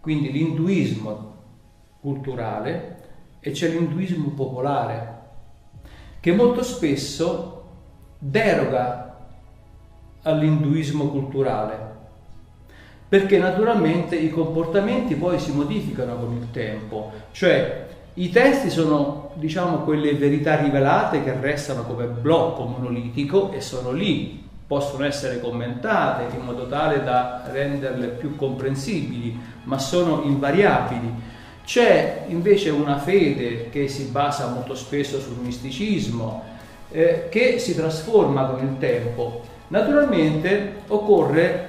quindi 0.00 0.32
l'induismo 0.32 1.34
culturale 2.00 2.96
e 3.40 3.50
c'è 3.50 3.68
l'induismo 3.68 4.30
popolare 4.30 5.18
che 6.20 6.32
molto 6.32 6.62
spesso 6.62 7.64
deroga 8.18 9.18
all'induismo 10.22 11.08
culturale. 11.08 11.88
Perché 13.08 13.38
naturalmente 13.38 14.16
i 14.16 14.30
comportamenti 14.30 15.16
poi 15.16 15.38
si 15.38 15.52
modificano 15.52 16.16
con 16.16 16.36
il 16.36 16.50
tempo, 16.50 17.10
cioè 17.32 17.88
i 18.14 18.30
testi 18.30 18.70
sono 18.70 19.19
diciamo 19.34 19.78
quelle 19.78 20.14
verità 20.14 20.56
rivelate 20.56 21.22
che 21.22 21.34
restano 21.40 21.84
come 21.84 22.06
blocco 22.06 22.64
monolitico 22.64 23.52
e 23.52 23.60
sono 23.60 23.92
lì, 23.92 24.48
possono 24.66 25.04
essere 25.04 25.40
commentate 25.40 26.36
in 26.36 26.44
modo 26.44 26.68
tale 26.68 27.02
da 27.02 27.42
renderle 27.50 28.08
più 28.08 28.36
comprensibili, 28.36 29.38
ma 29.64 29.78
sono 29.78 30.22
invariabili. 30.22 31.12
C'è 31.64 32.24
invece 32.28 32.70
una 32.70 32.98
fede 32.98 33.68
che 33.70 33.88
si 33.88 34.04
basa 34.04 34.48
molto 34.48 34.74
spesso 34.74 35.20
sul 35.20 35.38
misticismo, 35.40 36.44
eh, 36.90 37.28
che 37.30 37.58
si 37.58 37.74
trasforma 37.74 38.46
con 38.46 38.64
il 38.64 38.78
tempo. 38.78 39.42
Naturalmente 39.68 40.82
occorre 40.88 41.68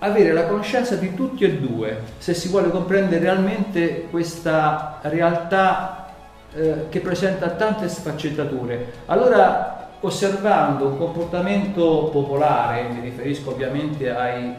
avere 0.00 0.32
la 0.32 0.46
conoscenza 0.46 0.94
di 0.94 1.14
tutti 1.14 1.44
e 1.44 1.58
due 1.58 2.02
se 2.18 2.34
si 2.34 2.48
vuole 2.48 2.70
comprendere 2.70 3.20
realmente 3.20 4.06
questa 4.10 5.00
realtà 5.02 6.07
eh, 6.54 6.88
che 6.88 7.00
presenta 7.00 7.50
tante 7.50 7.88
sfaccettature. 7.88 8.92
Allora, 9.06 9.90
osservando 10.00 10.86
un 10.86 10.98
comportamento 10.98 12.08
popolare, 12.12 12.88
mi 12.88 13.00
riferisco 13.00 13.50
ovviamente 13.50 14.14
ai, 14.14 14.54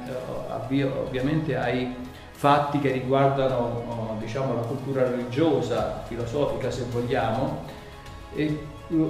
eh, 0.71 0.83
ovviamente 0.83 1.55
ai 1.55 1.95
fatti 2.31 2.79
che 2.79 2.91
riguardano 2.91 3.83
oh, 3.87 4.17
diciamo, 4.19 4.53
la 4.53 4.61
cultura 4.61 5.09
religiosa, 5.09 6.03
filosofica 6.07 6.71
se 6.71 6.85
vogliamo, 6.89 7.63
e 8.35 8.59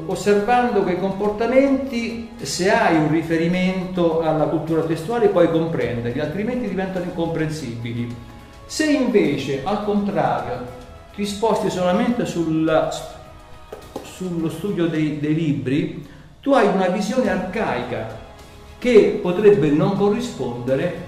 osservando 0.07 0.81
quei 0.81 0.99
comportamenti, 0.99 2.31
se 2.41 2.71
hai 2.71 2.95
un 2.97 3.11
riferimento 3.11 4.21
alla 4.21 4.45
cultura 4.45 4.81
testuale 4.81 5.29
puoi 5.29 5.49
comprenderli, 5.49 6.19
altrimenti 6.19 6.67
diventano 6.67 7.05
incomprensibili. 7.05 8.13
Se 8.65 8.85
invece, 8.85 9.61
al 9.63 9.83
contrario, 9.83 10.77
ti 11.19 11.25
sposti 11.25 11.69
solamente 11.69 12.25
sulla, 12.25 12.89
sullo 14.03 14.49
studio 14.49 14.87
dei, 14.87 15.19
dei 15.19 15.33
libri, 15.33 16.07
tu 16.39 16.53
hai 16.53 16.65
una 16.67 16.87
visione 16.87 17.29
arcaica 17.29 18.17
che 18.77 19.19
potrebbe 19.21 19.69
non 19.69 19.97
corrispondere 19.97 21.07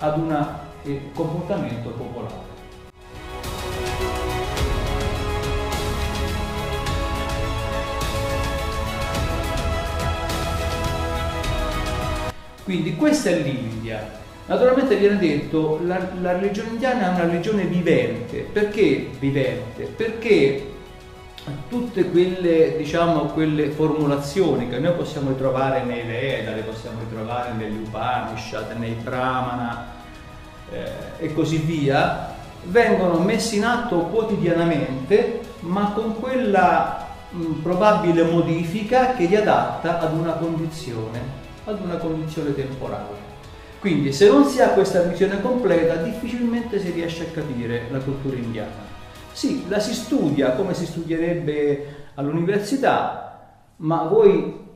ad 0.00 0.18
un 0.18 0.48
eh, 0.82 1.10
comportamento 1.14 1.90
popolare. 1.90 2.46
Quindi 12.64 12.96
questa 12.96 13.30
è 13.30 13.38
l'India. 13.38 14.26
Naturalmente 14.48 14.96
viene 14.96 15.18
detto 15.18 15.78
la, 15.84 15.98
la 16.22 16.32
religione 16.32 16.70
indiana 16.70 17.06
è 17.06 17.14
una 17.14 17.30
religione 17.30 17.64
vivente. 17.64 18.38
Perché 18.50 19.10
vivente? 19.18 19.84
Perché 19.84 20.72
tutte 21.68 22.10
quelle, 22.10 22.76
diciamo, 22.78 23.26
quelle 23.26 23.68
formulazioni 23.68 24.68
che 24.70 24.78
noi 24.78 24.94
possiamo 24.94 25.28
ritrovare 25.28 25.82
nei 25.82 26.02
Veda, 26.02 26.54
le 26.54 26.62
possiamo 26.62 27.00
ritrovare 27.00 27.52
negli 27.52 27.76
Upanishad, 27.76 28.72
nei 28.78 28.92
Brahmana 28.94 29.86
eh, 30.72 31.26
e 31.26 31.34
così 31.34 31.58
via, 31.58 32.34
vengono 32.64 33.18
messi 33.18 33.56
in 33.56 33.64
atto 33.64 33.98
quotidianamente, 33.98 35.40
ma 35.60 35.92
con 35.94 36.18
quella 36.18 37.06
mh, 37.28 37.60
probabile 37.62 38.22
modifica 38.22 39.14
che 39.14 39.26
li 39.26 39.36
adatta 39.36 40.00
ad 40.00 40.14
una 40.14 40.32
condizione 40.32 41.46
ad 41.64 41.80
una 41.82 41.96
condizione 41.96 42.54
temporale. 42.54 43.27
Quindi 43.80 44.12
se 44.12 44.28
non 44.28 44.44
si 44.44 44.60
ha 44.60 44.70
questa 44.70 45.02
visione 45.02 45.40
completa 45.40 45.96
difficilmente 45.96 46.80
si 46.80 46.90
riesce 46.90 47.28
a 47.28 47.30
capire 47.30 47.82
la 47.90 47.98
cultura 47.98 48.36
indiana. 48.36 48.86
Sì, 49.32 49.68
la 49.68 49.78
si 49.78 49.94
studia 49.94 50.52
come 50.52 50.74
si 50.74 50.84
studierebbe 50.84 52.06
all'università, 52.14 53.62
ma 53.76 54.02
voi 54.02 54.66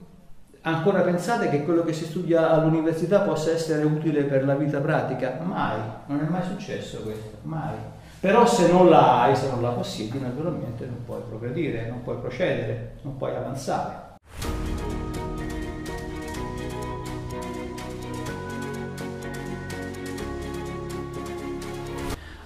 ancora 0.61 1.01
pensate 1.01 1.49
che 1.49 1.65
quello 1.65 1.83
che 1.83 1.93
si 1.93 2.05
studia 2.05 2.51
all'università 2.51 3.23
possa 3.23 3.51
essere 3.51 3.83
utile 3.83 4.23
per 4.23 4.45
la 4.45 4.55
vita 4.55 4.79
pratica? 4.79 5.41
Mai, 5.43 5.81
non 6.07 6.21
è 6.21 6.29
mai 6.29 6.43
successo 6.45 6.99
questo, 6.99 7.39
mai. 7.43 7.75
Però 8.21 8.47
se 8.47 8.71
non 8.71 8.89
la 8.89 9.23
hai, 9.23 9.35
se 9.35 9.49
non 9.51 9.61
la 9.63 9.71
possiedi, 9.71 10.21
naturalmente 10.21 10.87
non 10.87 11.05
puoi 11.05 11.23
progredire, 11.29 11.89
non 11.89 12.05
puoi 12.05 12.19
procedere, 12.19 12.99
non 13.03 13.17
puoi 13.17 13.35
avanzare. 13.35 14.11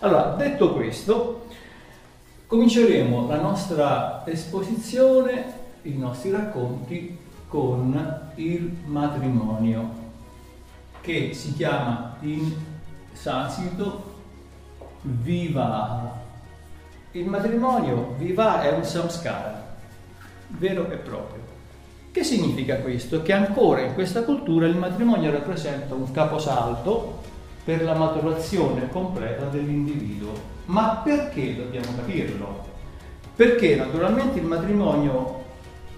Allora, 0.00 0.34
detto 0.36 0.74
questo, 0.74 1.46
cominceremo 2.46 3.26
la 3.28 3.40
nostra 3.40 4.24
esposizione, 4.26 5.54
i 5.82 5.96
nostri 5.96 6.30
racconti 6.30 7.16
con 7.48 8.30
il 8.34 8.76
matrimonio, 8.84 9.90
che 11.00 11.32
si 11.32 11.54
chiama 11.54 12.16
in 12.20 12.54
sanscrito 13.12 14.14
Viva. 15.00 16.24
Il 17.12 17.26
matrimonio, 17.26 18.16
Viva, 18.18 18.62
è 18.62 18.72
un 18.72 18.84
samskara, 18.84 19.76
vero 20.48 20.90
e 20.90 20.96
proprio. 20.96 21.42
Che 22.10 22.22
significa 22.22 22.76
questo? 22.80 23.22
Che 23.22 23.32
ancora 23.32 23.80
in 23.80 23.94
questa 23.94 24.24
cultura 24.24 24.66
il 24.66 24.76
matrimonio 24.76 25.30
rappresenta 25.30 25.94
un 25.94 26.10
caposalto 26.10 27.25
per 27.66 27.82
la 27.82 27.94
maturazione 27.94 28.88
completa 28.88 29.46
dell'individuo. 29.46 30.32
Ma 30.66 31.00
perché 31.02 31.56
dobbiamo 31.56 31.96
capirlo? 31.96 32.64
Perché 33.34 33.74
naturalmente 33.74 34.38
il 34.38 34.44
matrimonio 34.44 35.42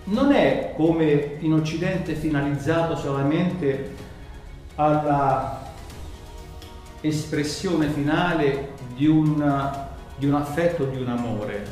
non 0.04 0.33
è 0.33 0.72
come 0.74 1.37
in 1.40 1.52
Occidente 1.52 2.14
finalizzato 2.14 2.96
solamente 2.96 3.94
alla 4.76 5.72
espressione 7.02 7.88
finale 7.90 8.70
di 8.94 9.07
un, 9.07 9.87
di 10.16 10.24
un 10.24 10.35
affetto, 10.35 10.85
di 10.85 10.98
un 11.02 11.09
amore, 11.09 11.66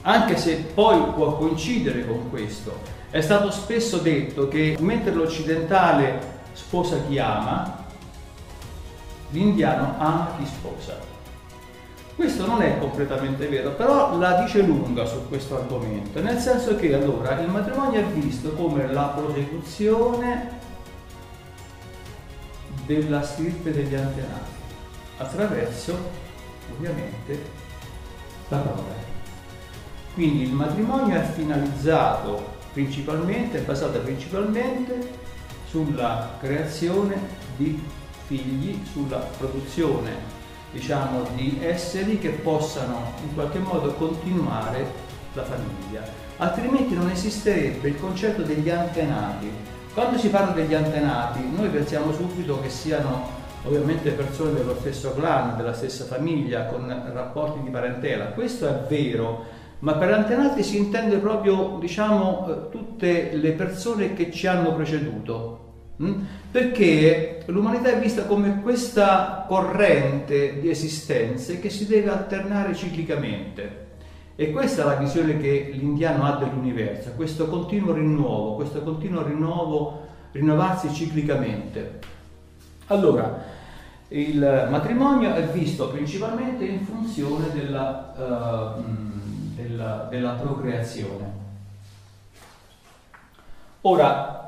anche 0.00 0.38
se 0.38 0.64
poi 0.72 1.12
può 1.14 1.36
coincidere 1.36 2.06
con 2.06 2.30
questo. 2.30 2.80
È 3.10 3.20
stato 3.20 3.50
spesso 3.50 3.98
detto 3.98 4.48
che 4.48 4.78
mentre 4.80 5.12
l'occidentale 5.12 6.32
sposa 6.52 7.02
chi 7.06 7.18
ama, 7.18 7.83
l'indiano 9.34 9.94
ama 9.98 10.30
chi 10.38 10.46
sposa. 10.46 10.96
Questo 12.14 12.46
non 12.46 12.62
è 12.62 12.78
completamente 12.78 13.48
vero, 13.48 13.72
però 13.72 14.16
la 14.16 14.40
dice 14.42 14.62
lunga 14.62 15.04
su 15.04 15.26
questo 15.28 15.56
argomento, 15.56 16.22
nel 16.22 16.38
senso 16.38 16.76
che 16.76 16.94
allora 16.94 17.40
il 17.40 17.48
matrimonio 17.48 17.98
è 17.98 18.04
visto 18.04 18.52
come 18.52 18.90
la 18.92 19.12
prosecuzione 19.16 20.62
della 22.86 23.22
stirpe 23.22 23.72
degli 23.72 23.94
antenati, 23.94 24.52
attraverso 25.18 25.98
ovviamente 26.72 27.50
la 28.48 28.58
prole. 28.58 29.12
Quindi 30.14 30.44
il 30.44 30.52
matrimonio 30.52 31.16
è 31.16 31.22
finalizzato 31.24 32.52
principalmente, 32.72 33.58
è 33.58 33.62
basato 33.62 33.98
principalmente 33.98 35.22
sulla 35.66 36.36
creazione 36.38 37.16
di 37.56 37.82
figli 38.26 38.80
sulla 38.90 39.18
produzione 39.38 40.42
diciamo, 40.74 41.22
di 41.34 41.58
esseri 41.62 42.18
che 42.18 42.30
possano 42.30 43.12
in 43.22 43.34
qualche 43.34 43.58
modo 43.58 43.92
continuare 43.94 44.84
la 45.32 45.44
famiglia. 45.44 46.02
Altrimenti 46.38 46.94
non 46.94 47.08
esisterebbe 47.10 47.88
il 47.88 48.00
concetto 48.00 48.42
degli 48.42 48.68
antenati. 48.68 49.48
Quando 49.94 50.18
si 50.18 50.28
parla 50.28 50.52
degli 50.52 50.74
antenati, 50.74 51.48
noi 51.54 51.68
pensiamo 51.68 52.12
subito 52.12 52.60
che 52.60 52.68
siano 52.68 53.42
ovviamente 53.62 54.10
persone 54.10 54.52
dello 54.52 54.76
stesso 54.80 55.14
clan, 55.14 55.56
della 55.56 55.72
stessa 55.72 56.04
famiglia, 56.04 56.66
con 56.66 56.86
rapporti 57.12 57.62
di 57.62 57.70
parentela. 57.70 58.26
Questo 58.26 58.66
è 58.68 58.84
vero, 58.88 59.44
ma 59.78 59.94
per 59.94 60.12
antenati 60.12 60.64
si 60.64 60.76
intende 60.76 61.18
proprio, 61.18 61.78
diciamo, 61.78 62.46
eh, 62.48 62.70
tutte 62.70 63.34
le 63.34 63.52
persone 63.52 64.12
che 64.14 64.32
ci 64.32 64.48
hanno 64.48 64.74
preceduto? 64.74 65.63
Perché 66.50 67.42
l'umanità 67.46 67.90
è 67.90 68.00
vista 68.00 68.24
come 68.24 68.60
questa 68.62 69.44
corrente 69.46 70.58
di 70.60 70.68
esistenze 70.68 71.60
che 71.60 71.70
si 71.70 71.86
deve 71.86 72.10
alternare 72.10 72.74
ciclicamente. 72.74 73.82
E 74.36 74.50
questa 74.50 74.82
è 74.82 74.84
la 74.86 74.94
visione 74.94 75.38
che 75.38 75.70
l'indiano 75.72 76.24
ha 76.24 76.36
dell'universo, 76.36 77.12
questo 77.12 77.46
continuo 77.46 77.92
rinnovo, 77.92 78.56
questo 78.56 78.82
continuo 78.82 79.22
rinnovo, 79.22 80.06
rinnovarsi 80.32 80.92
ciclicamente. 80.92 82.00
Allora, 82.86 83.52
il 84.08 84.68
matrimonio 84.70 85.32
è 85.34 85.46
visto 85.48 85.88
principalmente 85.88 86.64
in 86.64 86.80
funzione 86.84 87.52
della, 87.52 88.76
uh, 88.76 88.82
della, 89.54 90.08
della 90.10 90.32
procreazione. 90.32 91.42
Ora, 93.82 94.43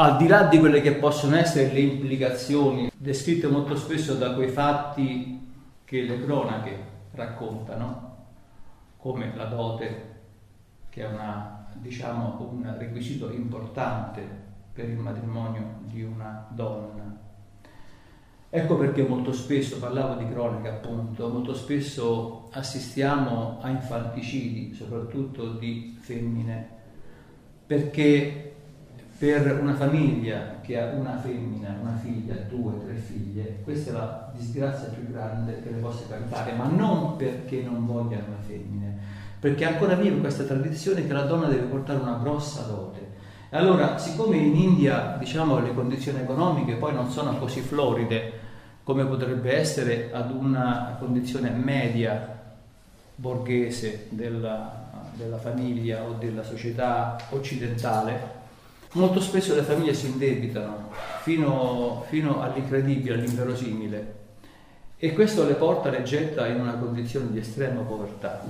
al 0.00 0.16
di 0.16 0.26
là 0.26 0.44
di 0.44 0.58
quelle 0.58 0.80
che 0.80 0.94
possono 0.94 1.36
essere 1.36 1.70
le 1.74 1.80
implicazioni 1.80 2.90
descritte 2.96 3.48
molto 3.48 3.76
spesso 3.76 4.14
da 4.14 4.32
quei 4.32 4.48
fatti 4.48 5.38
che 5.84 6.00
le 6.00 6.24
cronache 6.24 6.84
raccontano, 7.10 8.16
come 8.96 9.30
la 9.36 9.44
dote, 9.44 10.08
che 10.88 11.02
è 11.02 11.06
una, 11.06 11.66
diciamo, 11.74 12.48
un 12.50 12.74
requisito 12.78 13.30
importante 13.30 14.26
per 14.72 14.88
il 14.88 14.96
matrimonio 14.96 15.80
di 15.82 16.02
una 16.02 16.46
donna. 16.48 17.18
Ecco 18.48 18.76
perché 18.78 19.02
molto 19.02 19.32
spesso, 19.32 19.78
parlavo 19.78 20.14
di 20.14 20.30
cronaca 20.30 20.70
appunto, 20.70 21.28
molto 21.28 21.52
spesso 21.52 22.48
assistiamo 22.52 23.58
a 23.60 23.68
infanticidi, 23.68 24.72
soprattutto 24.72 25.50
di 25.52 25.94
femmine, 26.00 26.68
perché 27.66 28.49
per 29.20 29.58
una 29.60 29.74
famiglia 29.74 30.60
che 30.62 30.80
ha 30.80 30.94
una 30.94 31.18
femmina, 31.18 31.76
una 31.78 31.94
figlia, 32.02 32.32
due, 32.48 32.72
tre 32.82 32.94
figlie, 32.94 33.58
questa 33.62 33.90
è 33.90 33.92
la 33.92 34.32
disgrazia 34.34 34.88
più 34.88 35.12
grande 35.12 35.60
che 35.62 35.68
le 35.68 35.76
possa 35.76 36.04
capitare, 36.08 36.52
ma 36.54 36.64
non 36.68 37.16
perché 37.16 37.60
non 37.60 37.84
vogliano 37.84 38.28
le 38.30 38.46
femmine, 38.46 38.98
perché 39.38 39.66
ancora 39.66 39.94
vive 39.94 40.20
questa 40.20 40.44
tradizione 40.44 41.06
che 41.06 41.12
la 41.12 41.24
donna 41.24 41.48
deve 41.48 41.66
portare 41.66 42.00
una 42.00 42.16
grossa 42.22 42.62
dote. 42.62 43.08
E 43.50 43.56
allora, 43.58 43.98
siccome 43.98 44.38
in 44.38 44.56
India, 44.56 45.16
diciamo, 45.18 45.58
le 45.58 45.74
condizioni 45.74 46.20
economiche 46.20 46.76
poi 46.76 46.94
non 46.94 47.10
sono 47.10 47.36
così 47.36 47.60
floride 47.60 48.32
come 48.84 49.04
potrebbe 49.04 49.54
essere 49.54 50.10
ad 50.14 50.30
una 50.30 50.96
condizione 50.98 51.50
media 51.50 52.38
borghese 53.16 54.06
della, 54.08 54.88
della 55.12 55.36
famiglia 55.36 56.04
o 56.04 56.14
della 56.14 56.42
società 56.42 57.18
occidentale, 57.28 58.39
Molto 58.92 59.20
spesso 59.20 59.54
le 59.54 59.62
famiglie 59.62 59.94
si 59.94 60.06
indebitano 60.06 60.90
fino, 61.22 62.04
fino 62.08 62.42
all'incredibile, 62.42 63.14
all'inverosimile 63.14 64.18
e 65.02 65.14
questo 65.14 65.46
le 65.46 65.54
porta, 65.54 65.88
le 65.88 66.02
getta 66.02 66.46
in 66.46 66.60
una 66.60 66.74
condizione 66.74 67.30
di 67.30 67.38
estrema 67.38 67.80
povertà. 67.80 68.44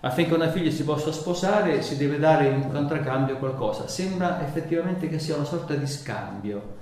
Affinché 0.00 0.34
una 0.34 0.50
figlia 0.50 0.70
si 0.72 0.82
possa 0.82 1.12
sposare 1.12 1.80
si 1.82 1.96
deve 1.96 2.18
dare 2.18 2.48
in 2.48 2.68
contraccambio 2.68 3.36
qualcosa. 3.36 3.86
Sembra 3.86 4.44
effettivamente 4.44 5.08
che 5.08 5.20
sia 5.20 5.36
una 5.36 5.44
sorta 5.44 5.74
di 5.74 5.86
scambio. 5.86 6.76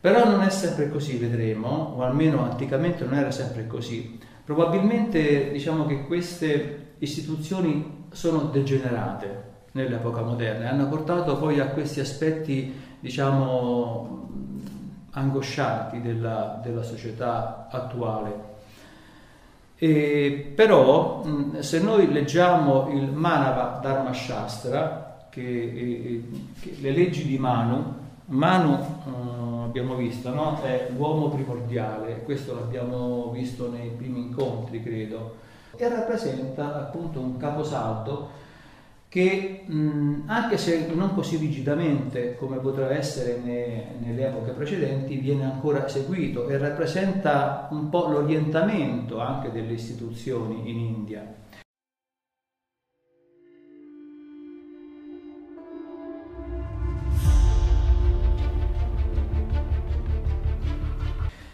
Però 0.00 0.24
non 0.24 0.42
è 0.42 0.50
sempre 0.50 0.88
così, 0.88 1.16
vedremo, 1.16 1.94
o 1.96 2.02
almeno 2.02 2.42
anticamente 2.42 3.04
non 3.04 3.14
era 3.14 3.30
sempre 3.30 3.68
così. 3.68 4.18
Probabilmente 4.44 5.52
diciamo 5.52 5.86
che 5.86 6.06
queste 6.06 6.94
istituzioni 6.98 8.06
sono 8.10 8.44
degenerate, 8.44 9.44
nell'epoca 9.72 10.22
moderna 10.22 10.64
e 10.64 10.68
hanno 10.68 10.88
portato 10.88 11.36
poi 11.36 11.60
a 11.60 11.66
questi 11.66 12.00
aspetti, 12.00 12.72
diciamo, 12.98 14.28
angoscianti 15.10 16.00
della, 16.00 16.60
della 16.62 16.82
società 16.82 17.68
attuale. 17.70 18.48
E, 19.76 20.52
però 20.54 21.24
se 21.60 21.80
noi 21.80 22.12
leggiamo 22.12 22.90
il 22.90 23.10
Manava 23.10 23.78
Dharma 23.80 24.12
Shastra, 24.12 25.26
che, 25.30 26.22
che 26.60 26.76
le 26.80 26.90
leggi 26.90 27.24
di 27.24 27.38
Manu, 27.38 27.94
Manu 28.26 28.74
eh, 28.74 29.64
abbiamo 29.64 29.94
visto, 29.94 30.32
no? 30.34 30.60
è 30.62 30.90
l'uomo 30.94 31.28
primordiale, 31.30 32.22
questo 32.22 32.54
l'abbiamo 32.54 33.30
visto 33.30 33.70
nei 33.70 33.88
primi 33.88 34.20
incontri, 34.20 34.82
credo, 34.82 35.36
e 35.76 35.88
rappresenta 35.88 36.76
appunto 36.76 37.20
un 37.20 37.36
caposaldo 37.36 38.28
che 39.10 39.64
mh, 39.66 40.22
anche 40.26 40.56
se 40.56 40.86
non 40.94 41.12
così 41.14 41.36
rigidamente 41.36 42.36
come 42.36 42.58
poteva 42.58 42.92
essere 42.92 43.40
ne, 43.42 43.96
nelle 43.98 44.28
epoche 44.28 44.52
precedenti, 44.52 45.16
viene 45.16 45.44
ancora 45.44 45.88
seguito 45.88 46.48
e 46.48 46.56
rappresenta 46.56 47.66
un 47.72 47.88
po' 47.88 48.06
l'orientamento 48.06 49.18
anche 49.18 49.50
delle 49.50 49.72
istituzioni 49.72 50.70
in 50.70 50.78
India. 50.78 51.34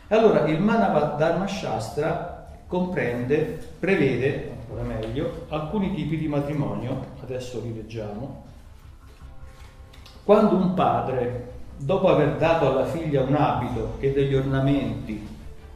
Allora, 0.09 0.47
il 0.47 0.61
Manavad 0.61 1.17
Dharma 1.17 1.47
Shastra 1.47 2.49
comprende, 2.67 3.59
prevede 3.79 4.51
ancora 4.61 4.83
meglio, 4.83 5.47
alcuni 5.49 5.95
tipi 5.95 6.19
di 6.19 6.29
matrimonio, 6.29 7.15
adesso 7.27 7.61
li 7.61 7.75
leggiamo. 7.75 8.45
Quando 10.23 10.55
un 10.55 10.75
padre, 10.75 11.53
dopo 11.77 12.09
aver 12.09 12.37
dato 12.37 12.71
alla 12.71 12.87
figlia 12.87 13.23
un 13.23 13.35
abito 13.35 13.97
e 13.99 14.13
degli 14.13 14.35
ornamenti, 14.35 15.27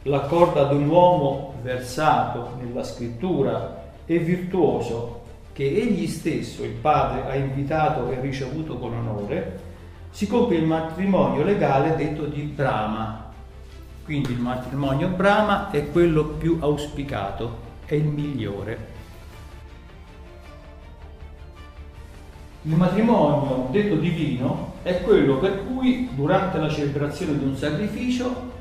l'accorda 0.05 0.63
ad 0.63 0.73
un 0.73 0.89
uomo 0.89 1.55
versato 1.63 2.53
nella 2.61 2.85
scrittura 2.85 3.93
e 4.07 4.19
virtuoso 4.19 5.19
che 5.53 5.65
egli 5.65 6.07
stesso, 6.07 6.63
il 6.65 6.71
padre, 6.71 7.29
ha 7.29 7.35
invitato 7.35 8.11
e 8.11 8.21
ricevuto 8.21 8.79
con 8.79 8.95
onore, 8.95 9.69
si 10.11 10.27
compie 10.27 10.59
il 10.59 10.65
matrimonio 10.65 11.43
legale 11.43 11.97
detto 11.97 12.25
di 12.27 12.43
Brahma. 12.43 13.33
Quindi 14.05 14.33
il 14.33 14.39
matrimonio 14.39 15.09
Brahma 15.09 15.71
è 15.71 15.91
quello 15.91 16.25
più 16.25 16.59
auspicato 16.61 17.69
è 17.85 17.95
il 17.95 18.07
migliore. 18.07 18.99
Il 22.63 22.77
matrimonio, 22.77 23.69
detto 23.71 23.97
divino, 23.97 24.75
è 24.83 25.01
quello 25.03 25.39
per 25.39 25.65
cui 25.67 26.09
durante 26.15 26.59
la 26.59 26.69
celebrazione 26.69 27.39
di 27.39 27.45
un 27.45 27.57
sacrificio 27.57 28.59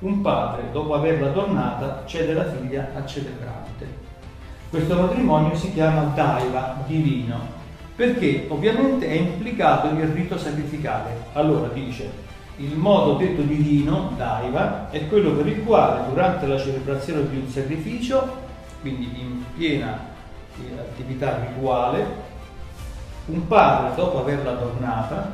un 0.00 0.20
padre, 0.20 0.64
dopo 0.72 0.94
averla 0.94 1.30
tornata, 1.30 2.02
cede 2.06 2.34
la 2.34 2.50
figlia 2.50 2.90
al 2.94 3.06
celebrante. 3.06 4.02
Questo 4.68 4.94
matrimonio 4.96 5.54
si 5.56 5.72
chiama 5.72 6.12
Daiva, 6.14 6.82
divino, 6.86 7.38
perché 7.94 8.46
ovviamente 8.48 9.06
è 9.06 9.12
implicato 9.12 9.88
il 9.88 10.06
rito 10.08 10.36
sacrificale. 10.36 11.26
Allora 11.32 11.68
dice, 11.68 12.10
il 12.56 12.76
modo 12.76 13.14
detto 13.14 13.42
divino, 13.42 14.12
Daiva, 14.16 14.90
è 14.90 15.06
quello 15.06 15.32
per 15.32 15.46
il 15.46 15.62
quale 15.62 16.08
durante 16.08 16.46
la 16.46 16.58
celebrazione 16.58 17.28
di 17.28 17.36
un 17.36 17.48
sacrificio 17.48 18.42
quindi 18.84 19.10
in 19.18 19.42
piena 19.56 19.98
eh, 20.58 20.78
attività 20.78 21.42
rituale, 21.48 22.23
un 23.26 23.46
padre 23.46 23.94
dopo 23.94 24.18
averla 24.18 24.50
adornata 24.50 25.32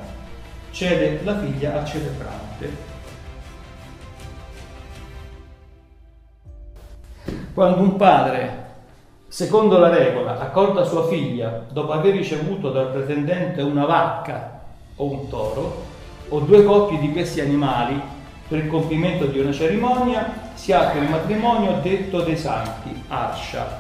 cede 0.71 1.21
la 1.25 1.39
figlia 1.39 1.75
al 1.75 1.87
celebrante. 1.87 2.89
Quando 7.53 7.81
un 7.81 7.97
padre, 7.97 8.65
secondo 9.27 9.79
la 9.79 9.89
regola, 9.89 10.39
accorda 10.39 10.85
sua 10.85 11.09
figlia 11.09 11.67
dopo 11.71 11.93
aver 11.93 12.15
ricevuto 12.15 12.71
dal 12.71 12.91
pretendente 12.93 13.61
una 13.63 13.85
vacca 13.85 14.63
o 14.97 15.11
un 15.11 15.29
toro, 15.29 15.89
o 16.29 16.41
due 16.41 16.65
coppie 16.65 17.01
di 17.01 17.11
questi 17.11 17.41
animali 17.41 18.01
per 18.47 18.59
il 18.59 18.69
compimento 18.69 19.27
di 19.27 19.41
una 19.41 19.53
cerimonia, 19.53 20.49
si 20.55 20.73
apre 20.73 21.01
il 21.01 21.11
matrimonio 21.11 21.81
detto 21.83 22.23
dei 22.23 22.37
santi, 22.37 23.05
Arsha. 23.09 23.80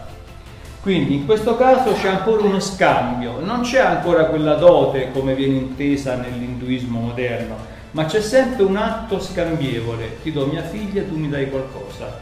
Quindi 0.83 1.17
in 1.17 1.27
questo 1.27 1.57
caso 1.57 1.93
c'è 1.93 2.09
ancora 2.09 2.43
uno 2.43 2.59
scambio, 2.59 3.41
non 3.41 3.61
c'è 3.61 3.81
ancora 3.81 4.25
quella 4.25 4.55
dote 4.55 5.11
come 5.13 5.35
viene 5.35 5.57
intesa 5.57 6.15
nell'induismo 6.15 6.99
moderno, 6.99 7.57
ma 7.91 8.07
c'è 8.07 8.23
sempre 8.23 8.63
un 8.63 8.77
atto 8.77 9.21
scambievole, 9.21 10.23
ti 10.23 10.33
do 10.33 10.47
mia 10.47 10.63
figlia, 10.63 11.03
tu 11.03 11.19
mi 11.19 11.29
dai 11.29 11.51
qualcosa. 11.51 12.21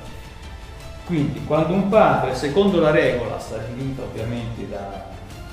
Quindi 1.06 1.44
quando 1.44 1.72
un 1.72 1.88
padre, 1.88 2.34
secondo 2.34 2.80
la 2.80 2.90
regola 2.90 3.38
stabilita 3.38 4.02
ovviamente 4.02 4.68
da, 4.68 5.04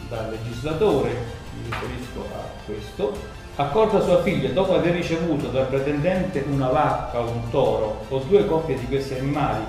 dal 0.09 0.31
legislatore, 0.31 1.09
mi 1.09 1.69
riferisco 1.69 2.27
a 2.33 2.43
questo, 2.65 3.13
accorda 3.57 4.01
sua 4.01 4.23
figlia 4.23 4.49
dopo 4.49 4.73
aver 4.73 4.93
ricevuto 4.93 5.49
dal 5.49 5.67
pretendente 5.67 6.43
una 6.49 6.69
vacca 6.69 7.19
o 7.19 7.29
un 7.29 7.49
toro 7.51 8.05
o 8.09 8.17
due 8.27 8.47
coppie 8.47 8.79
di 8.79 8.87
questi 8.87 9.13
animali 9.13 9.63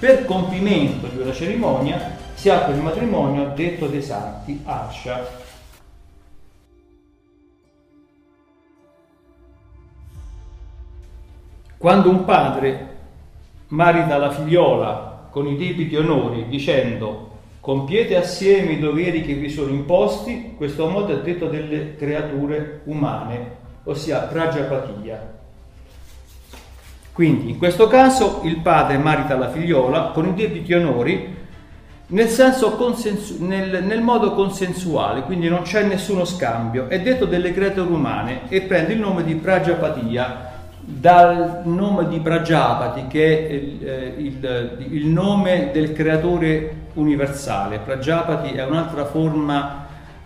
per 0.00 0.24
compimento 0.24 1.06
di 1.06 1.20
una 1.20 1.32
cerimonia 1.32 2.19
si 2.40 2.48
apre 2.48 2.72
il 2.72 2.80
matrimonio 2.80 3.52
detto 3.54 3.86
dei 3.86 4.00
santi 4.00 4.62
Ascia. 4.64 5.28
Quando 11.76 12.08
un 12.08 12.24
padre 12.24 12.96
marita 13.68 14.16
la 14.16 14.30
figliola 14.30 15.28
con 15.28 15.48
i 15.48 15.56
debiti 15.58 15.94
onori 15.96 16.48
dicendo 16.48 17.28
Compiete 17.60 18.16
assieme 18.16 18.72
i 18.72 18.78
doveri 18.78 19.20
che 19.20 19.34
vi 19.34 19.50
sono 19.50 19.70
imposti, 19.70 20.54
questo 20.56 20.88
modo 20.88 21.12
è 21.12 21.20
detto 21.20 21.46
delle 21.46 21.94
creature 21.96 22.80
umane, 22.84 23.56
ossia 23.84 24.20
Prajapatia. 24.20 25.38
Quindi 27.12 27.50
in 27.50 27.58
questo 27.58 27.86
caso 27.86 28.40
il 28.44 28.60
padre 28.60 28.96
marita 28.96 29.36
la 29.36 29.50
figliola 29.50 30.12
con 30.14 30.26
i 30.26 30.32
debiti 30.32 30.72
onori 30.72 31.36
nel, 32.10 32.28
senso 32.28 32.72
consensu- 32.72 33.40
nel, 33.40 33.84
nel 33.84 34.00
modo 34.00 34.34
consensuale, 34.34 35.22
quindi 35.22 35.48
non 35.48 35.62
c'è 35.62 35.84
nessuno 35.84 36.24
scambio. 36.24 36.88
È 36.88 37.00
detto 37.00 37.24
delle 37.24 37.52
creature 37.52 37.88
umane 37.88 38.48
e 38.48 38.62
prende 38.62 38.92
il 38.92 39.00
nome 39.00 39.24
di 39.24 39.34
Prajapatia 39.34 40.48
dal 40.82 41.62
nome 41.64 42.08
di 42.08 42.18
Prajapati, 42.18 43.06
che 43.06 43.48
è 43.48 43.52
il, 43.52 43.88
eh, 43.88 44.14
il, 44.16 44.86
il, 44.90 45.06
nome 45.06 45.70
del 45.72 45.92
creatore 45.92 46.88
universale. 46.94 47.78
Prajapati 47.78 48.50
è 48.50 48.64
un'altra 48.64 49.04
forma 49.04 49.79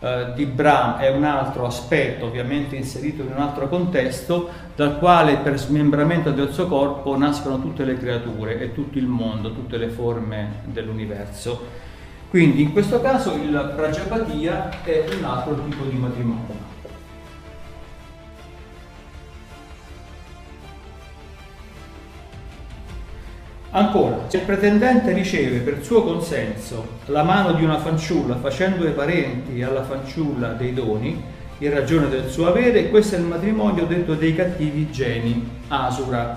eh, 0.04 0.34
di 0.34 0.44
Brahma, 0.44 0.98
è 0.98 1.08
un 1.08 1.24
altro 1.24 1.64
aspetto 1.64 2.26
ovviamente 2.26 2.76
inserito 2.76 3.22
in 3.22 3.30
un 3.34 3.40
altro 3.40 3.70
contesto, 3.70 4.50
dal 4.76 4.98
quale 4.98 5.38
per 5.38 5.58
smembramento 5.58 6.30
del 6.30 6.52
suo 6.52 6.66
corpo 6.66 7.16
nascono 7.16 7.58
tutte 7.58 7.84
le 7.84 7.96
creature 7.96 8.60
e 8.60 8.74
tutto 8.74 8.98
il 8.98 9.06
mondo, 9.06 9.54
tutte 9.54 9.78
le 9.78 9.88
forme 9.88 10.60
dell'universo. 10.64 11.66
Quindi 12.28 12.60
in 12.60 12.72
questo 12.72 13.00
caso 13.00 13.34
il 13.34 13.72
Prajapatia 13.74 14.82
è 14.82 15.04
un 15.16 15.24
altro 15.24 15.54
tipo 15.64 15.84
di 15.84 15.96
matrimonio. 15.96 16.63
Ancora, 23.76 24.26
se 24.28 24.36
il 24.36 24.44
pretendente 24.44 25.12
riceve 25.12 25.58
per 25.58 25.82
suo 25.82 26.04
consenso 26.04 27.00
la 27.06 27.24
mano 27.24 27.54
di 27.54 27.64
una 27.64 27.78
fanciulla 27.78 28.36
facendo 28.36 28.84
ai 28.84 28.92
parenti 28.92 29.64
alla 29.64 29.82
fanciulla 29.82 30.50
dei 30.50 30.72
doni, 30.72 31.20
in 31.58 31.74
ragione 31.74 32.08
del 32.08 32.28
suo 32.28 32.46
avere, 32.46 32.88
questo 32.88 33.16
è 33.16 33.18
il 33.18 33.24
matrimonio 33.24 33.84
detto 33.84 34.14
dei 34.14 34.32
cattivi 34.32 34.92
geni, 34.92 35.48
asura. 35.66 36.36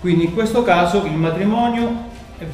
Quindi 0.00 0.24
in 0.24 0.32
questo 0.32 0.62
caso 0.62 1.04
il 1.04 1.12
matrimonio 1.12 1.92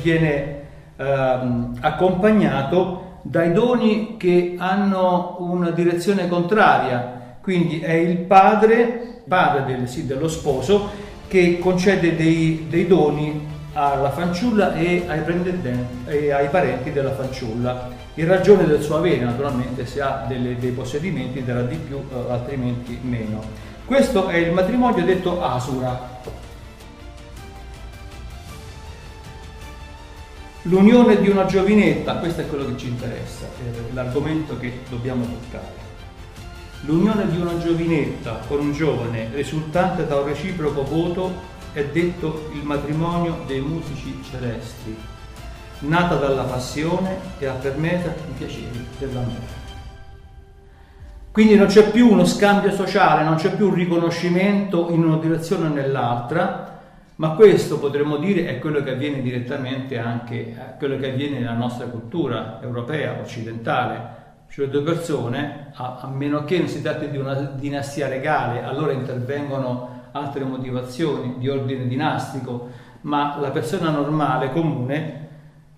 viene 0.02 0.62
ehm, 0.96 1.78
accompagnato 1.80 3.20
dai 3.22 3.52
doni 3.52 4.16
che 4.16 4.56
hanno 4.58 5.36
una 5.38 5.70
direzione 5.70 6.26
contraria, 6.26 7.36
quindi 7.40 7.78
è 7.78 7.92
il 7.92 8.16
padre, 8.18 9.22
padre 9.28 9.64
del, 9.64 9.88
sì, 9.88 10.06
dello 10.06 10.26
sposo, 10.26 10.90
che 11.28 11.60
concede 11.60 12.16
dei, 12.16 12.66
dei 12.68 12.88
doni 12.88 13.52
alla 13.74 14.10
fanciulla 14.10 14.74
e 14.74 15.04
ai, 15.06 15.22
e 16.06 16.32
ai 16.32 16.48
parenti 16.48 16.92
della 16.92 17.12
fanciulla, 17.12 17.90
in 18.14 18.26
ragione 18.26 18.66
del 18.66 18.80
suo 18.80 18.96
avere, 18.96 19.24
naturalmente 19.24 19.84
se 19.84 20.00
ha 20.00 20.24
delle, 20.26 20.56
dei 20.58 20.70
possedimenti 20.70 21.44
darà 21.44 21.62
di 21.62 21.76
più, 21.76 21.96
eh, 21.96 22.30
altrimenti 22.30 22.98
meno. 23.02 23.42
Questo 23.84 24.28
è 24.28 24.36
il 24.36 24.52
matrimonio 24.52 25.04
detto 25.04 25.42
asura. 25.42 26.12
L'unione 30.62 31.20
di 31.20 31.28
una 31.28 31.44
giovinetta, 31.44 32.14
questo 32.14 32.40
è 32.40 32.48
quello 32.48 32.64
che 32.66 32.78
ci 32.78 32.88
interessa, 32.88 33.44
è 33.44 33.92
l'argomento 33.92 34.58
che 34.58 34.80
dobbiamo 34.88 35.24
toccare. 35.24 35.82
L'unione 36.82 37.28
di 37.28 37.38
una 37.38 37.58
giovinetta 37.58 38.40
con 38.46 38.60
un 38.60 38.72
giovane 38.72 39.30
risultante 39.34 40.06
da 40.06 40.16
un 40.16 40.26
reciproco 40.26 40.84
voto 40.84 41.52
è 41.74 41.84
detto 41.86 42.48
il 42.52 42.62
matrimonio 42.62 43.42
dei 43.48 43.60
musici 43.60 44.16
celesti, 44.30 44.96
nata 45.80 46.14
dalla 46.14 46.44
passione 46.44 47.18
e 47.38 47.46
affermata 47.46 48.10
i 48.10 48.32
piaceri 48.36 48.86
dell'amore. 48.96 49.62
Quindi 51.32 51.56
non 51.56 51.66
c'è 51.66 51.90
più 51.90 52.08
uno 52.08 52.24
scambio 52.24 52.70
sociale, 52.70 53.24
non 53.24 53.34
c'è 53.34 53.56
più 53.56 53.66
un 53.66 53.74
riconoscimento 53.74 54.88
in 54.90 55.02
una 55.02 55.16
direzione 55.16 55.66
o 55.66 55.72
nell'altra, 55.72 56.80
ma 57.16 57.30
questo 57.30 57.80
potremmo 57.80 58.18
dire 58.18 58.46
è 58.46 58.60
quello 58.60 58.80
che 58.80 58.92
avviene 58.92 59.20
direttamente 59.20 59.98
anche, 59.98 60.34
eh, 60.34 60.56
quello 60.78 60.96
che 60.96 61.10
avviene 61.10 61.40
nella 61.40 61.54
nostra 61.54 61.86
cultura 61.86 62.60
europea, 62.62 63.18
occidentale. 63.20 64.22
Cioè 64.48 64.68
due 64.68 64.82
persone, 64.82 65.72
a, 65.74 65.98
a 66.02 66.06
meno 66.06 66.44
che 66.44 66.58
non 66.58 66.68
si 66.68 66.80
tratti 66.80 67.10
di 67.10 67.18
una 67.18 67.34
dinastia 67.34 68.06
legale, 68.06 68.62
allora 68.62 68.92
intervengono 68.92 69.93
altre 70.16 70.44
motivazioni 70.44 71.34
di 71.38 71.48
ordine 71.48 71.88
dinastico, 71.88 72.70
ma 73.02 73.36
la 73.40 73.50
persona 73.50 73.90
normale, 73.90 74.50
comune, 74.52 75.28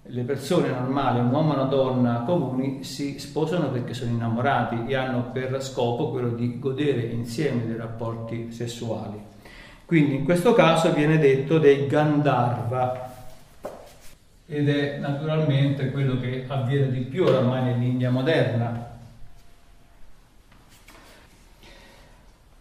le 0.03 0.23
persone 0.23 0.69
normali, 0.69 1.21
un 1.21 1.31
uomo 1.31 1.53
e 1.53 1.57
una 1.57 1.65
donna 1.65 2.23
comuni, 2.27 2.85
si 2.85 3.19
sposano 3.19 3.71
perché 3.71 3.95
sono 3.95 4.11
innamorati 4.11 4.85
e 4.87 4.95
hanno 4.95 5.31
per 5.33 5.63
scopo 5.63 6.11
quello 6.11 6.31
di 6.31 6.59
godere 6.59 7.01
insieme 7.03 7.67
dei 7.67 7.77
rapporti 7.77 8.53
sessuali. 8.53 9.19
Quindi 9.87 10.17
in 10.17 10.25
questo 10.25 10.53
caso 10.53 10.93
viene 10.93 11.19
detto 11.19 11.59
dei 11.59 11.87
Gandharva 11.87 13.15
ed 14.47 14.69
è 14.69 14.99
naturalmente 14.99 15.91
quello 15.91 16.21
che 16.21 16.45
avviene 16.47 16.91
di 16.91 17.01
più 17.01 17.25
oramai 17.25 17.65
nell'India 17.65 18.11
moderna, 18.11 18.96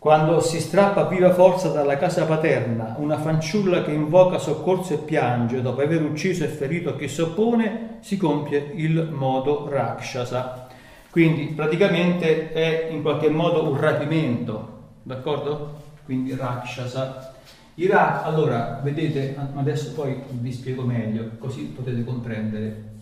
Quando 0.06 0.39
si 0.39 0.60
strappa 0.60 1.06
viva 1.06 1.34
forza 1.34 1.70
dalla 1.70 1.98
casa 1.98 2.26
paterna 2.26 2.94
una 3.00 3.18
fanciulla 3.18 3.82
che 3.82 3.89
invoca 3.89 4.38
soccorso 4.38 4.94
e 4.94 4.98
piange 4.98 5.63
dopo 5.63 5.82
aver 5.82 6.04
ucciso 6.04 6.44
e 6.44 6.48
ferito 6.48 6.96
chi 6.96 7.08
si 7.08 7.22
oppone, 7.22 7.98
si 8.02 8.15
compie 8.15 8.70
il 8.76 9.10
modo 9.12 9.68
Rakshasa. 9.68 10.68
Quindi 11.10 11.46
praticamente 11.46 12.54
è 12.54 12.89
in 12.91 13.02
qualche 13.02 13.32
modo 13.32 13.68
un 13.68 13.80
rapimento, 13.80 14.84
d'accordo? 15.02 15.74
Quindi 16.06 16.36
Rakshasa. 16.36 17.34
Ra- 17.74 18.22
allora, 18.22 18.82
vedete, 18.84 19.36
adesso 19.56 19.94
poi 19.94 20.22
vi 20.30 20.52
spiego 20.52 20.84
meglio, 20.84 21.32
così 21.39 21.63
potete 21.76 22.04
comprendere 22.04 22.95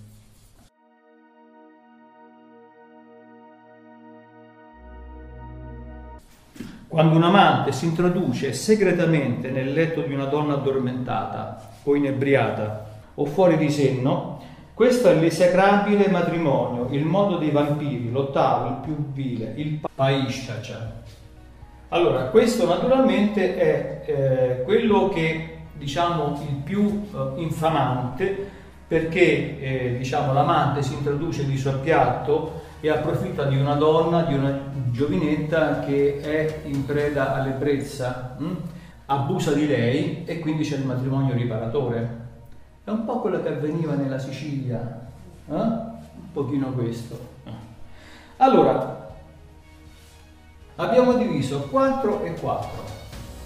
Quando 6.94 7.16
un 7.16 7.24
amante 7.24 7.72
si 7.72 7.86
introduce 7.86 8.54
segretamente 8.54 9.50
nel 9.50 9.74
letto 9.74 10.02
di 10.02 10.14
una 10.14 10.26
donna 10.26 10.54
addormentata 10.54 11.72
o 11.82 11.96
inebriata 11.96 12.86
o 13.16 13.26
fuori 13.26 13.58
di 13.58 13.72
senno, 13.72 14.40
questo 14.76 15.10
è 15.10 15.16
l'esecrabile 15.16 16.10
matrimonio, 16.10 16.90
il 16.92 17.04
modo 17.04 17.38
dei 17.38 17.50
vampiri, 17.50 18.12
l'ottavo, 18.12 18.68
il 18.68 18.76
più 18.84 19.12
vile, 19.12 19.54
il 19.56 19.80
paishacha. 19.96 21.02
Allora, 21.90 22.26
questo 22.26 22.68
naturalmente 22.68 23.58
è 23.58 24.04
eh, 24.06 24.64
quello 24.64 25.10
che 25.10 25.62
diciamo 25.76 26.40
il 26.48 26.58
più 26.58 27.08
eh, 27.12 27.42
infamante 27.42 28.52
perché 28.94 29.60
eh, 29.60 29.98
diciamo, 29.98 30.34
l'amante 30.34 30.84
si 30.84 30.94
introduce 30.94 31.48
di 31.48 31.58
suo 31.58 31.80
piatto 31.80 32.62
e 32.80 32.92
approfitta 32.92 33.46
di 33.46 33.58
una 33.58 33.74
donna, 33.74 34.22
di 34.22 34.36
una 34.36 34.70
giovinetta 34.92 35.80
che 35.80 36.22
è 36.22 36.62
in 36.66 36.86
preda 36.86 37.34
all'ebbrezza, 37.34 38.36
hm? 38.38 38.56
abusa 39.08 39.52
di 39.54 39.66
lei 39.66 40.26
e 40.26 40.38
quindi 40.38 40.62
c'è 40.62 40.76
il 40.76 40.86
matrimonio 40.86 41.34
riparatore. 41.34 42.22
È 42.84 42.92
un 42.92 43.04
po' 43.04 43.20
quello 43.20 43.42
che 43.42 43.48
avveniva 43.48 43.96
nella 43.96 44.20
Sicilia, 44.20 45.08
eh? 45.50 45.54
un 45.54 46.32
pochino 46.32 46.68
questo. 46.74 47.18
Allora, 48.38 49.16
abbiamo 50.76 51.14
diviso 51.14 51.62
4 51.62 52.26
e 52.26 52.34
4, 52.36 52.70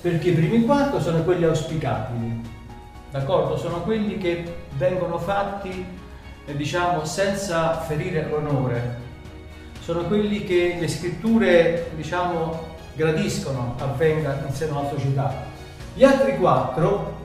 perché 0.02 0.30
i 0.30 0.34
primi 0.34 0.66
4 0.66 1.00
sono 1.00 1.24
quelli 1.24 1.46
auspicabili, 1.46 2.42
d'accordo? 3.12 3.56
Sono 3.56 3.84
quelli 3.84 4.18
che 4.18 4.66
vengono 4.78 5.18
fatti, 5.18 5.86
eh, 6.46 6.56
diciamo, 6.56 7.04
senza 7.04 7.80
ferire 7.82 8.28
l'onore, 8.30 9.06
sono 9.82 10.04
quelli 10.04 10.44
che 10.44 10.78
le 10.80 10.88
scritture, 10.88 11.92
diciamo, 11.96 12.76
gradiscono 12.96 13.76
avvenga 13.80 14.44
in 14.46 14.54
seno 14.54 14.80
alla 14.80 14.90
società. 14.90 15.34
Gli 15.94 16.04
altri 16.04 16.38
quattro 16.38 17.16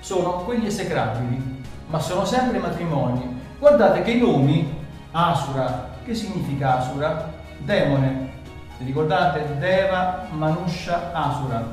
sono 0.00 0.44
quelli 0.44 0.66
esecrabili, 0.66 1.62
ma 1.88 2.00
sono 2.00 2.24
sempre 2.24 2.58
matrimoni. 2.58 3.40
Guardate 3.58 4.02
che 4.02 4.12
i 4.12 4.20
nomi, 4.20 4.76
Asura, 5.10 5.90
che 6.04 6.14
significa 6.14 6.78
Asura? 6.78 7.32
Demone. 7.58 8.30
Vi 8.78 8.86
ricordate? 8.86 9.58
Deva, 9.58 10.26
Manusha, 10.30 11.10
Asura. 11.12 11.68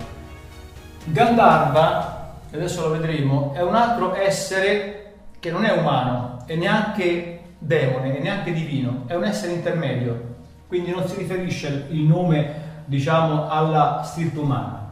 Gandharva, 1.05 2.14
adesso 2.53 2.81
lo 2.81 2.91
vedremo, 2.91 3.53
è 3.53 3.61
un 3.61 3.75
altro 3.75 4.15
essere 4.15 5.13
che 5.39 5.51
non 5.51 5.65
è 5.65 5.71
umano 5.77 6.43
e 6.45 6.55
neanche 6.55 7.41
demone 7.57 8.17
e 8.17 8.21
neanche 8.21 8.53
divino, 8.53 9.03
è 9.07 9.15
un 9.15 9.23
essere 9.23 9.53
intermedio, 9.53 10.35
quindi 10.67 10.91
non 10.91 11.07
si 11.07 11.17
riferisce 11.17 11.87
il 11.89 12.01
nome 12.01 12.63
diciamo 12.85 13.49
alla 13.49 14.01
stirpe 14.03 14.39
umana. 14.39 14.91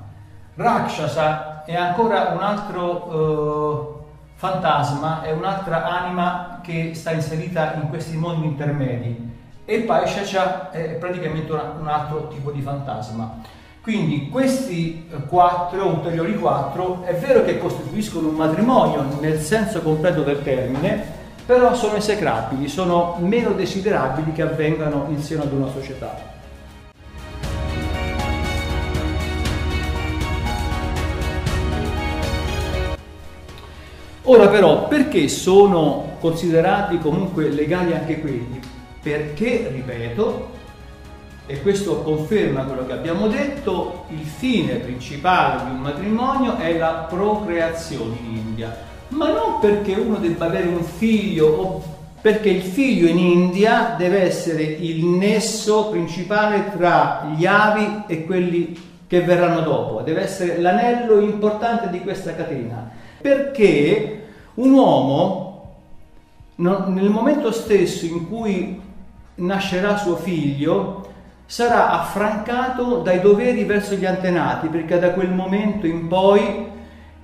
Rakshasa 0.55 1.63
è 1.65 1.75
ancora 1.75 2.29
un 2.29 2.43
altro 2.43 3.99
eh, 3.99 4.03
fantasma, 4.35 5.21
è 5.21 5.31
un'altra 5.31 5.85
anima 5.85 6.59
che 6.61 6.93
sta 6.93 7.11
inserita 7.11 7.73
in 7.75 7.89
questi 7.89 8.17
mondi 8.17 8.47
intermedi 8.47 9.31
e 9.65 9.79
Paishacha 9.79 10.71
è 10.71 10.95
praticamente 10.95 11.51
un 11.51 11.87
altro 11.87 12.27
tipo 12.27 12.51
di 12.51 12.61
fantasma. 12.61 13.61
Quindi 13.83 14.29
questi 14.29 15.09
quattro, 15.27 15.87
ulteriori 15.87 16.39
quattro, 16.39 17.03
è 17.03 17.13
vero 17.15 17.43
che 17.43 17.57
costituiscono 17.57 18.29
un 18.29 18.35
matrimonio 18.35 19.17
nel 19.19 19.41
senso 19.41 19.81
completo 19.81 20.21
del 20.21 20.41
termine, 20.41 21.03
però 21.45 21.75
sono 21.75 21.95
esecrabili, 21.95 22.69
sono 22.69 23.17
meno 23.19 23.51
desiderabili 23.51 24.31
che 24.31 24.41
avvengano 24.41 25.07
in 25.09 25.21
seno 25.21 25.43
ad 25.43 25.51
una 25.51 25.67
società. 25.67 26.17
Ora 34.21 34.47
però, 34.47 34.87
perché 34.87 35.27
sono 35.27 36.15
considerati 36.21 36.99
comunque 36.99 37.49
legali 37.49 37.91
anche 37.91 38.21
quelli? 38.21 38.61
Perché, 39.01 39.67
ripeto, 39.73 40.61
e 41.45 41.62
questo 41.62 42.01
conferma 42.01 42.63
quello 42.63 42.86
che 42.86 42.93
abbiamo 42.93 43.27
detto, 43.27 44.06
il 44.10 44.23
fine 44.23 44.75
principale 44.75 45.65
di 45.65 45.71
un 45.71 45.82
matrimonio 45.82 46.58
è 46.58 46.77
la 46.77 47.06
procreazione 47.10 48.15
in 48.25 48.36
India, 48.36 48.75
ma 49.10 49.27
non 49.27 49.60
perché 49.60 49.93
uno 49.93 50.15
debba 50.17 50.45
avere 50.45 50.67
un 50.67 50.84
figlio 50.84 51.47
o 51.47 51.84
perché 52.21 52.49
il 52.49 52.62
figlio 52.62 53.08
in 53.08 53.17
India 53.17 53.95
deve 53.97 54.21
essere 54.21 54.63
il 54.63 55.03
nesso 55.03 55.89
principale 55.89 56.71
tra 56.77 57.34
gli 57.36 57.45
avi 57.45 58.03
e 58.08 58.23
quelli 58.23 58.91
che 59.06 59.21
verranno 59.21 59.60
dopo, 59.60 60.01
deve 60.01 60.21
essere 60.21 60.62
l'anello 60.62 61.19
importante 61.19 61.89
di 61.89 61.99
questa 61.99 62.34
catena, 62.34 62.89
perché 63.21 64.27
un 64.56 64.71
uomo 64.71 65.51
nel 66.56 67.10
momento 67.10 67.51
stesso 67.51 68.06
in 68.06 68.29
cui 68.29 68.79
nascerà 69.36 69.97
suo 69.97 70.15
figlio 70.15 71.12
sarà 71.45 71.89
affrancato 71.91 72.97
dai 72.97 73.21
doveri 73.21 73.63
verso 73.63 73.95
gli 73.95 74.06
antenati, 74.06 74.67
perché 74.67 74.99
da 74.99 75.12
quel 75.12 75.32
momento 75.32 75.86
in 75.86 76.08
poi 76.08 76.71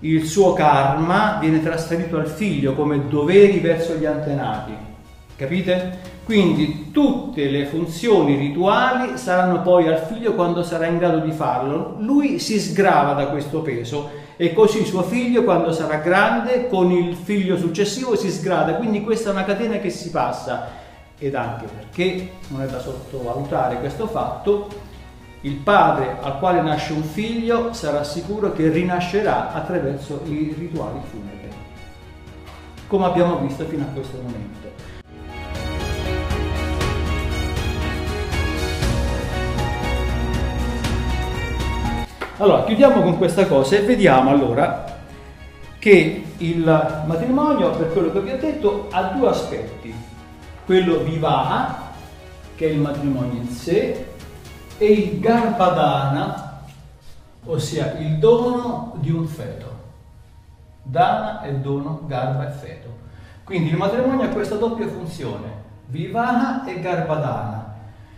il 0.01 0.25
suo 0.25 0.53
karma 0.53 1.37
viene 1.39 1.61
trasferito 1.61 2.17
al 2.17 2.27
figlio 2.27 2.73
come 2.73 3.07
doveri 3.09 3.59
verso 3.59 3.95
gli 3.95 4.05
antenati. 4.05 4.87
Capite? 5.35 6.17
Quindi 6.25 6.91
tutte 6.91 7.49
le 7.49 7.65
funzioni 7.65 8.35
rituali 8.35 9.17
saranno 9.17 9.61
poi 9.61 9.87
al 9.87 9.99
figlio 9.99 10.35
quando 10.35 10.63
sarà 10.63 10.85
in 10.85 10.97
grado 10.97 11.19
di 11.19 11.31
farlo. 11.31 11.95
Lui 11.99 12.39
si 12.39 12.59
sgrava 12.59 13.13
da 13.13 13.27
questo 13.27 13.61
peso 13.61 14.09
e 14.35 14.53
così 14.53 14.85
suo 14.85 15.01
figlio 15.01 15.43
quando 15.43 15.71
sarà 15.71 15.95
grande 15.97 16.67
con 16.67 16.91
il 16.91 17.15
figlio 17.15 17.57
successivo 17.57 18.15
si 18.15 18.29
sgrada. 18.29 18.75
Quindi 18.75 19.01
questa 19.01 19.29
è 19.29 19.31
una 19.31 19.43
catena 19.43 19.77
che 19.77 19.89
si 19.89 20.11
passa 20.11 20.78
ed 21.19 21.35
anche 21.35 21.65
perché 21.65 22.31
non 22.47 22.61
è 22.61 22.65
da 22.65 22.79
sottovalutare 22.79 23.79
questo 23.79 24.07
fatto, 24.07 24.87
il 25.41 25.55
padre 25.55 26.17
al 26.21 26.39
quale 26.39 26.61
nasce 26.61 26.93
un 26.93 27.03
figlio 27.03 27.73
sarà 27.73 28.03
sicuro 28.03 28.51
che 28.53 28.69
rinascerà 28.69 29.53
attraverso 29.53 30.21
i 30.25 30.55
rituali 30.57 30.99
funebri, 31.09 31.49
come 32.87 33.05
abbiamo 33.05 33.37
visto 33.39 33.65
fino 33.65 33.83
a 33.83 33.87
questo 33.93 34.17
momento. 34.17 34.57
Allora, 42.37 42.63
chiudiamo 42.63 43.01
con 43.01 43.17
questa 43.17 43.45
cosa 43.47 43.75
e 43.75 43.81
vediamo 43.81 44.29
allora 44.29 44.97
che 45.77 46.23
il 46.37 47.03
matrimonio, 47.05 47.71
per 47.71 47.91
quello 47.91 48.11
che 48.13 48.21
vi 48.21 48.31
ho 48.31 48.37
detto, 48.37 48.87
ha 48.91 49.03
due 49.03 49.27
aspetti 49.27 49.93
quello 50.69 50.99
vivaha, 50.99 51.93
che 52.53 52.67
è 52.67 52.69
il 52.69 52.79
matrimonio 52.79 53.41
in 53.41 53.47
sé, 53.49 54.05
e 54.77 54.85
il 54.85 55.19
garbadana, 55.19 56.61
ossia 57.45 57.97
il 57.97 58.19
dono 58.19 58.93
di 58.97 59.09
un 59.09 59.25
feto. 59.25 59.77
Dana 60.83 61.41
è 61.41 61.51
dono, 61.55 62.03
garba 62.05 62.47
è 62.47 62.51
feto. 62.51 62.87
Quindi 63.45 63.71
il 63.71 63.77
matrimonio 63.77 64.27
ha 64.27 64.27
questa 64.27 64.57
doppia 64.57 64.87
funzione, 64.87 65.47
vivaha 65.87 66.63
e 66.65 66.79
garbadana. 66.79 67.73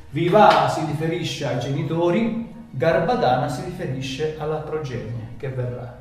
Vivaha 0.09 0.67
si 0.67 0.83
riferisce 0.83 1.47
ai 1.47 1.57
genitori, 1.57 2.53
garbadana 2.69 3.47
si 3.47 3.63
riferisce 3.63 4.35
alla 4.37 4.57
progenie 4.57 5.35
che 5.37 5.47
verrà. 5.47 5.99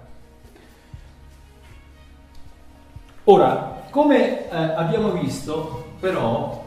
Ora, 3.23 3.85
come 3.91 4.51
eh, 4.51 4.57
abbiamo 4.57 5.13
visto, 5.13 5.90
però, 6.01 6.65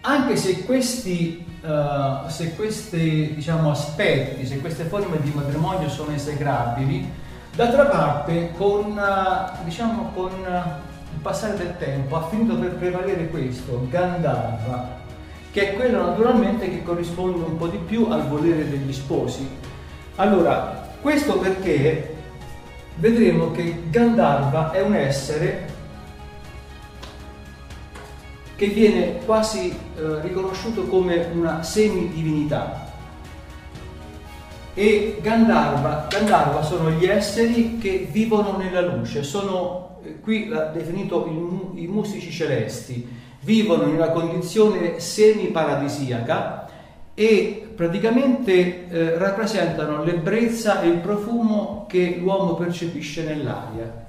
anche 0.00 0.36
se 0.36 0.64
questi, 0.64 1.44
uh, 1.62 2.28
se 2.28 2.54
questi 2.56 3.34
diciamo, 3.34 3.70
aspetti, 3.70 4.46
se 4.46 4.58
queste 4.58 4.84
forme 4.84 5.20
di 5.20 5.30
matrimonio 5.34 5.88
sono 5.88 6.12
esecrabili, 6.12 7.08
d'altra 7.54 7.84
parte 7.86 8.52
con, 8.56 8.96
uh, 8.96 9.64
diciamo, 9.64 10.12
con 10.14 10.30
uh, 10.30 10.86
il 11.12 11.20
passare 11.20 11.56
del 11.56 11.76
tempo 11.78 12.16
ha 12.16 12.26
finito 12.28 12.56
per 12.56 12.74
prevalere 12.76 13.28
questo, 13.28 13.86
Gandharva, 13.90 14.96
che 15.52 15.70
è 15.72 15.74
quello 15.74 16.06
naturalmente 16.06 16.70
che 16.70 16.82
corrisponde 16.82 17.44
un 17.44 17.56
po' 17.58 17.68
di 17.68 17.78
più 17.78 18.06
al 18.10 18.26
volere 18.28 18.68
degli 18.68 18.92
sposi. 18.92 19.46
Allora, 20.16 20.88
questo 21.00 21.38
perché 21.38 22.16
vedremo 22.96 23.50
che 23.52 23.84
Gandharva 23.90 24.72
è 24.72 24.80
un 24.80 24.94
essere 24.94 25.76
che 28.58 28.66
viene 28.66 29.20
quasi 29.24 29.68
eh, 29.68 30.20
riconosciuto 30.20 30.86
come 30.86 31.28
una 31.32 31.62
semidivinità. 31.62 32.86
E 34.74 35.18
Gandharva, 35.22 36.08
Gandharva 36.10 36.62
sono 36.62 36.90
gli 36.90 37.06
esseri 37.06 37.78
che 37.78 38.08
vivono 38.10 38.56
nella 38.56 38.80
luce, 38.80 39.22
sono 39.22 40.00
eh, 40.02 40.18
qui 40.18 40.48
l'ha 40.48 40.64
definito 40.64 41.26
il, 41.26 41.84
i 41.84 41.86
musici 41.86 42.32
celesti, 42.32 43.06
vivono 43.42 43.84
in 43.84 43.94
una 43.94 44.10
condizione 44.10 44.98
semi-paradisiaca 44.98 46.68
e 47.14 47.64
praticamente 47.76 48.88
eh, 48.88 49.18
rappresentano 49.18 50.02
l'ebbrezza 50.02 50.82
e 50.82 50.88
il 50.88 50.98
profumo 50.98 51.86
che 51.88 52.16
l'uomo 52.20 52.54
percepisce 52.54 53.22
nell'aria. 53.22 54.07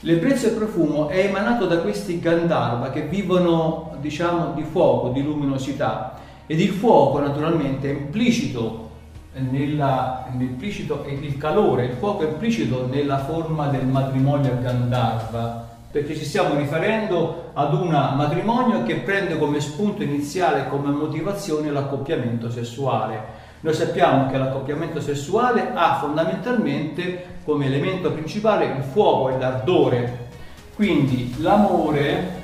L'ebbrezza 0.00 0.46
e 0.46 0.50
il 0.50 0.56
profumo 0.56 1.08
è 1.08 1.26
emanato 1.26 1.66
da 1.66 1.78
questi 1.80 2.20
Gandharva 2.20 2.90
che 2.90 3.02
vivono, 3.02 3.96
diciamo, 4.00 4.54
di 4.54 4.62
fuoco, 4.62 5.10
di 5.10 5.22
luminosità 5.22 6.18
ed 6.46 6.58
il 6.58 6.70
fuoco 6.70 7.20
naturalmente 7.20 7.88
è 7.88 7.92
implicito 7.92 8.88
nella, 9.34 10.26
implicito 10.32 11.04
il 11.06 11.36
calore, 11.36 11.84
il 11.84 11.92
fuoco 11.92 12.26
è 12.26 12.28
implicito 12.28 12.86
nella 12.90 13.18
forma 13.18 13.68
del 13.68 13.86
matrimonio 13.86 14.52
a 14.52 14.56
Gandharva, 14.56 15.68
perché 15.90 16.16
ci 16.16 16.24
stiamo 16.24 16.54
riferendo 16.56 17.50
ad 17.52 17.74
un 17.74 17.88
matrimonio 17.88 18.82
che 18.82 18.96
prende 18.96 19.38
come 19.38 19.60
spunto 19.60 20.02
iniziale, 20.02 20.68
come 20.68 20.90
motivazione 20.90 21.70
l'accoppiamento 21.70 22.50
sessuale. 22.50 23.39
Noi 23.60 23.74
sappiamo 23.74 24.30
che 24.30 24.38
l'accoppiamento 24.38 25.00
sessuale 25.00 25.72
ha 25.74 25.98
fondamentalmente 25.98 27.38
come 27.44 27.66
elemento 27.66 28.10
principale 28.10 28.64
il 28.64 28.82
fuoco 28.82 29.30
e 29.30 29.38
l'ardore. 29.38 30.28
Quindi 30.74 31.34
l'amore 31.40 32.38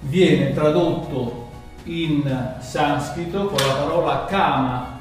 viene 0.00 0.52
tradotto 0.52 1.48
in 1.84 2.56
sanscrito 2.58 3.46
con 3.46 3.66
la 3.66 3.72
parola 3.72 4.24
kama. 4.26 5.00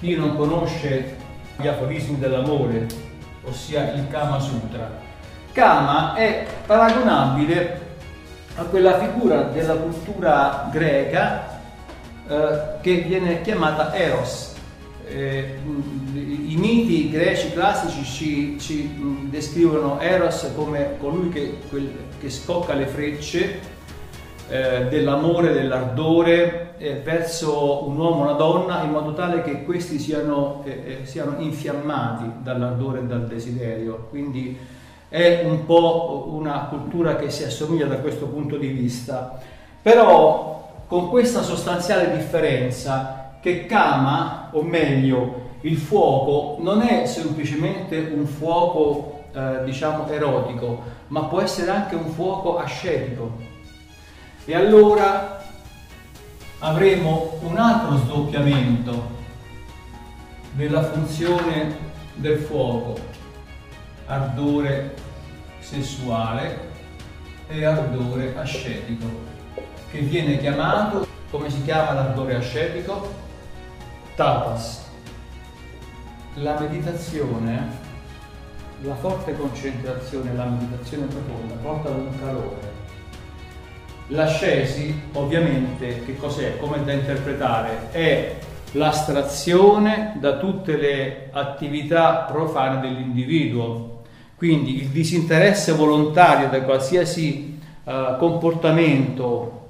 Chi 0.00 0.16
non 0.16 0.36
conosce 0.36 1.16
gli 1.56 1.66
aforismi 1.66 2.18
dell'amore, 2.18 2.86
ossia 3.44 3.92
il 3.92 4.08
Kama 4.08 4.40
Sutra. 4.40 4.90
Kama 5.52 6.14
è 6.14 6.46
paragonabile 6.66 7.80
a 8.56 8.62
quella 8.62 8.98
figura 8.98 9.42
della 9.42 9.74
cultura 9.74 10.68
greca 10.70 11.60
eh, 12.26 12.60
che 12.80 12.94
viene 13.06 13.40
chiamata 13.42 13.94
Eros, 13.94 14.53
eh, 15.06 15.58
i 16.14 16.56
miti 16.56 17.10
greci 17.10 17.52
classici 17.52 18.04
ci, 18.04 18.58
ci 18.58 18.90
descrivono 19.28 20.00
Eros 20.00 20.50
come 20.54 20.96
colui 20.98 21.28
che, 21.28 21.58
quel, 21.68 21.90
che 22.20 22.30
scocca 22.30 22.74
le 22.74 22.86
frecce 22.86 23.60
eh, 24.48 24.86
dell'amore, 24.88 25.52
dell'ardore 25.52 26.74
eh, 26.78 26.94
verso 27.02 27.86
un 27.88 27.96
uomo 27.96 28.20
o 28.20 28.22
una 28.22 28.32
donna 28.32 28.82
in 28.82 28.90
modo 28.90 29.14
tale 29.14 29.42
che 29.42 29.64
questi 29.64 29.98
siano, 29.98 30.62
eh, 30.64 31.00
eh, 31.02 31.06
siano 31.06 31.36
infiammati 31.38 32.42
dall'ardore 32.42 33.00
e 33.00 33.04
dal 33.04 33.26
desiderio. 33.26 34.06
Quindi 34.10 34.56
è 35.08 35.42
un 35.44 35.64
po' 35.64 36.28
una 36.32 36.66
cultura 36.68 37.16
che 37.16 37.30
si 37.30 37.44
assomiglia 37.44 37.86
da 37.86 37.98
questo 37.98 38.26
punto 38.26 38.56
di 38.56 38.68
vista. 38.68 39.38
Però 39.80 40.82
con 40.86 41.08
questa 41.08 41.42
sostanziale 41.42 42.16
differenza 42.16 43.36
che 43.40 43.66
Kama, 43.66 44.43
o 44.54 44.62
meglio, 44.62 45.52
il 45.62 45.76
fuoco, 45.76 46.62
non 46.62 46.82
è 46.82 47.06
semplicemente 47.06 47.98
un 48.14 48.26
fuoco, 48.26 49.24
eh, 49.34 49.64
diciamo, 49.64 50.08
erotico, 50.08 50.82
ma 51.08 51.24
può 51.24 51.40
essere 51.40 51.70
anche 51.70 51.94
un 51.94 52.10
fuoco 52.10 52.58
ascetico. 52.58 53.32
E 54.44 54.54
allora 54.54 55.42
avremo 56.58 57.38
un 57.40 57.56
altro 57.56 57.96
sdoppiamento 57.96 59.12
della 60.52 60.82
funzione 60.82 61.76
del 62.14 62.38
fuoco, 62.38 62.94
ardore 64.06 64.94
sessuale, 65.58 66.72
e 67.48 67.64
ardore 67.64 68.34
ascetico, 68.36 69.06
che 69.90 69.98
viene 70.00 70.38
chiamato, 70.38 71.06
come 71.30 71.50
si 71.50 71.62
chiama 71.62 71.92
l'ardore 71.92 72.36
ascetico? 72.36 73.23
Tapas. 74.14 74.80
La 76.34 76.56
meditazione, 76.60 77.68
la 78.82 78.94
forte 78.94 79.36
concentrazione, 79.36 80.32
la 80.34 80.44
meditazione 80.44 81.06
profonda 81.06 81.54
porta 81.54 81.88
ad 81.88 81.96
un 81.96 82.18
calore. 82.20 82.72
L'ascesi, 84.08 85.02
ovviamente, 85.14 86.04
che 86.04 86.16
cos'è? 86.16 86.58
Come 86.58 86.84
da 86.84 86.92
interpretare? 86.92 87.90
È 87.90 88.36
l'astrazione 88.72 90.16
da 90.20 90.36
tutte 90.36 90.76
le 90.76 91.30
attività 91.32 92.28
profane 92.30 92.80
dell'individuo, 92.80 94.02
quindi 94.36 94.80
il 94.80 94.88
disinteresse 94.90 95.72
volontario 95.72 96.48
da 96.48 96.62
qualsiasi 96.62 97.58
uh, 97.82 98.16
comportamento 98.18 99.62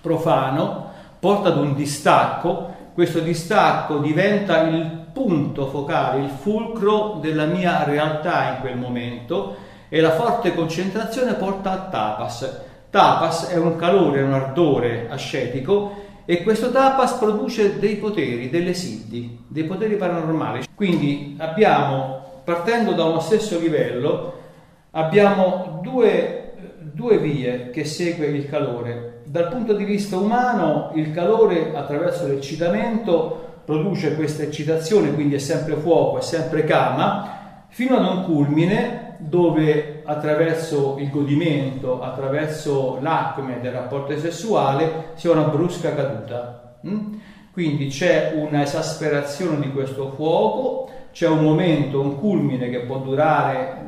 profano 0.00 0.90
porta 1.20 1.48
ad 1.48 1.56
un 1.56 1.74
distacco, 1.74 2.73
questo 2.94 3.18
distacco 3.18 3.98
diventa 3.98 4.68
il 4.68 5.06
punto 5.12 5.66
focale, 5.66 6.22
il 6.22 6.30
fulcro 6.30 7.18
della 7.20 7.44
mia 7.44 7.82
realtà 7.82 8.54
in 8.54 8.60
quel 8.60 8.76
momento 8.76 9.56
e 9.88 10.00
la 10.00 10.12
forte 10.12 10.54
concentrazione 10.54 11.34
porta 11.34 11.72
a 11.72 11.88
tapas. 11.88 12.62
Tapas 12.90 13.48
è 13.48 13.56
un 13.56 13.74
calore, 13.74 14.22
un 14.22 14.32
ardore 14.32 15.08
ascetico 15.10 16.02
e 16.24 16.44
questo 16.44 16.70
tapas 16.70 17.14
produce 17.14 17.80
dei 17.80 17.96
poteri, 17.96 18.48
delle 18.48 18.74
siddhi, 18.74 19.44
dei 19.48 19.64
poteri 19.64 19.96
paranormali. 19.96 20.64
Quindi 20.72 21.34
abbiamo 21.38 22.42
partendo 22.44 22.92
da 22.92 23.04
uno 23.06 23.18
stesso 23.18 23.58
livello, 23.58 24.34
abbiamo 24.92 25.80
due, 25.82 26.54
due 26.78 27.18
vie 27.18 27.70
che 27.70 27.84
segue 27.84 28.26
il 28.26 28.48
calore. 28.48 29.13
Dal 29.34 29.48
punto 29.48 29.72
di 29.72 29.82
vista 29.82 30.16
umano, 30.16 30.92
il 30.94 31.10
calore 31.10 31.74
attraverso 31.74 32.28
l'eccitamento 32.28 33.62
produce 33.64 34.14
questa 34.14 34.44
eccitazione, 34.44 35.12
quindi 35.12 35.34
è 35.34 35.38
sempre 35.38 35.74
fuoco, 35.74 36.18
è 36.18 36.20
sempre 36.20 36.62
cama, 36.62 37.64
fino 37.66 37.96
ad 37.96 38.04
un 38.04 38.22
culmine 38.26 39.16
dove 39.18 40.02
attraverso 40.04 40.98
il 41.00 41.10
godimento, 41.10 42.00
attraverso 42.00 43.00
l'acme 43.00 43.58
del 43.60 43.72
rapporto 43.72 44.16
sessuale, 44.16 45.06
si 45.14 45.26
ha 45.26 45.32
una 45.32 45.48
brusca 45.48 45.92
caduta. 45.96 46.76
Mm? 46.86 47.14
Quindi 47.50 47.88
c'è 47.88 48.34
una 48.36 48.62
esasperazione 48.62 49.58
di 49.58 49.72
questo 49.72 50.12
fuoco, 50.14 50.88
c'è 51.10 51.26
un 51.26 51.42
momento, 51.42 52.00
un 52.00 52.20
culmine 52.20 52.70
che 52.70 52.82
può 52.82 52.98
durare 52.98 53.82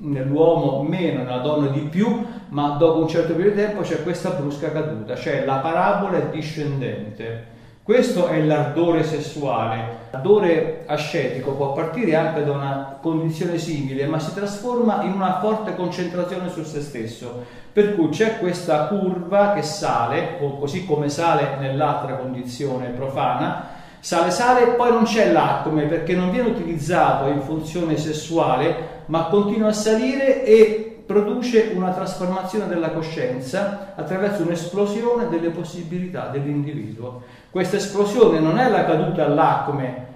nell'uomo 0.00 0.82
meno, 0.82 1.22
nella 1.22 1.38
donna 1.38 1.68
di 1.68 1.80
più, 1.80 2.26
ma 2.48 2.76
dopo 2.78 3.00
un 3.00 3.08
certo 3.08 3.34
periodo 3.34 3.56
di 3.56 3.62
tempo 3.62 3.82
c'è 3.82 4.02
questa 4.02 4.30
brusca 4.30 4.72
caduta, 4.72 5.16
cioè 5.16 5.44
la 5.44 5.56
parabola 5.56 6.18
è 6.18 6.28
discendente. 6.30 7.58
Questo 7.82 8.28
è 8.28 8.40
l'ardore 8.42 9.02
sessuale. 9.02 9.98
L'ardore 10.10 10.84
ascetico 10.86 11.52
può 11.52 11.72
partire 11.72 12.14
anche 12.14 12.44
da 12.44 12.52
una 12.52 12.98
condizione 13.00 13.58
simile, 13.58 14.06
ma 14.06 14.18
si 14.18 14.32
trasforma 14.34 15.02
in 15.02 15.12
una 15.12 15.40
forte 15.40 15.74
concentrazione 15.74 16.50
su 16.50 16.62
se 16.62 16.82
stesso. 16.82 17.44
Per 17.72 17.94
cui 17.94 18.10
c'è 18.10 18.38
questa 18.38 18.86
curva 18.86 19.54
che 19.54 19.62
sale, 19.62 20.38
così 20.58 20.86
come 20.86 21.08
sale 21.08 21.56
nell'altra 21.58 22.14
condizione 22.14 22.88
profana, 22.88 23.78
Sale, 24.02 24.30
sale 24.30 24.66
poi 24.76 24.92
non 24.92 25.04
c'è 25.04 25.30
l'acme 25.30 25.82
perché 25.82 26.14
non 26.14 26.30
viene 26.30 26.48
utilizzato 26.48 27.28
in 27.28 27.42
funzione 27.42 27.98
sessuale, 27.98 28.99
ma 29.10 29.24
continua 29.24 29.68
a 29.68 29.72
salire 29.72 30.44
e 30.44 31.02
produce 31.04 31.72
una 31.74 31.90
trasformazione 31.90 32.68
della 32.68 32.90
coscienza 32.90 33.92
attraverso 33.96 34.42
un'esplosione 34.42 35.28
delle 35.28 35.50
possibilità 35.50 36.28
dell'individuo. 36.28 37.22
Questa 37.50 37.76
esplosione 37.76 38.38
non 38.38 38.58
è 38.58 38.70
la 38.70 38.84
caduta 38.84 39.24
all'acme 39.24 40.06